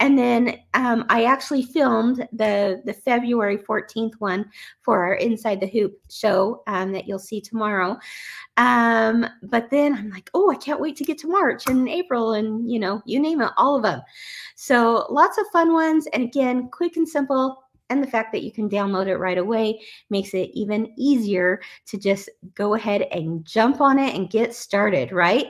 [0.01, 4.51] And then um, I actually filmed the, the February 14th one
[4.83, 7.99] for our Inside the Hoop show um, that you'll see tomorrow.
[8.57, 12.35] Um, but then I'm like, oh, I can't wait to get to March and April
[12.35, 14.03] and, you know, you name it, all of them.
[14.55, 16.07] So lots of fun ones.
[16.13, 19.81] And again, quick and simple and the fact that you can download it right away
[20.11, 25.13] makes it even easier to just go ahead and jump on it and get started,
[25.13, 25.47] right?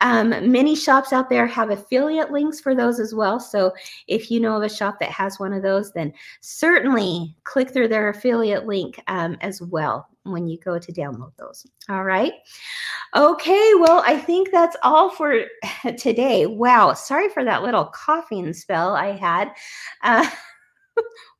[0.00, 3.40] Um, many shops out there have affiliate links for those as well.
[3.40, 3.72] So
[4.06, 7.88] if you know of a shop that has one of those, then certainly click through
[7.88, 11.66] their affiliate link um, as well when you go to download those.
[11.88, 12.34] All right.
[13.16, 13.72] Okay.
[13.78, 15.44] Well, I think that's all for
[15.98, 16.46] today.
[16.46, 16.92] Wow.
[16.92, 19.52] Sorry for that little coughing spell I had.
[20.02, 20.28] Uh,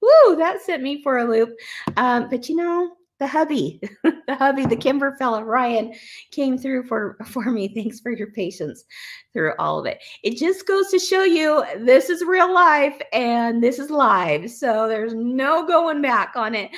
[0.00, 1.50] Woo, that sent me for a loop.
[1.96, 5.92] Um, but you know, the hubby, the hubby, the Kimber fella, Ryan,
[6.32, 7.68] came through for for me.
[7.68, 8.84] Thanks for your patience
[9.32, 10.02] through all of it.
[10.24, 14.88] It just goes to show you this is real life and this is live, so
[14.88, 16.70] there's no going back on it.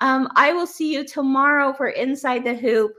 [0.00, 2.92] Um, I will see you tomorrow for Inside the Hoop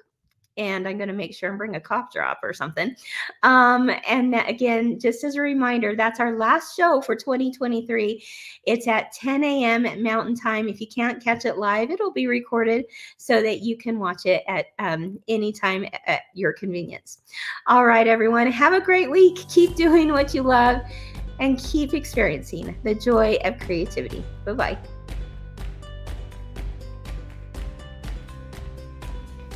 [0.58, 2.95] and I'm going to make sure and bring a cough drop or something.
[3.43, 8.24] Um, and again, just as a reminder, that's our last show for 2023.
[8.66, 9.86] It's at 10 a.m.
[9.86, 10.68] at Mountain Time.
[10.68, 12.86] If you can't catch it live, it'll be recorded
[13.18, 17.20] so that you can watch it at um, any time at your convenience.
[17.68, 19.47] All right, everyone, have a great week.
[19.49, 20.82] Keep doing what you love
[21.39, 24.24] and keep experiencing the joy of creativity.
[24.45, 24.97] Bye bye.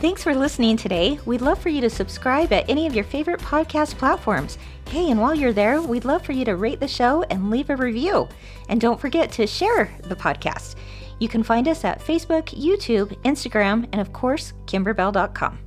[0.02, 1.20] Thanks for listening today.
[1.28, 4.58] We'd love for you to subscribe at any of your favorite podcast platforms.
[4.88, 7.70] Hey, and while you're there, we'd love for you to rate the show and leave
[7.70, 8.28] a review.
[8.68, 10.74] And don't forget to share the podcast.
[11.20, 15.60] You can find us at Facebook, YouTube, Instagram, and of course, kimberbell.com.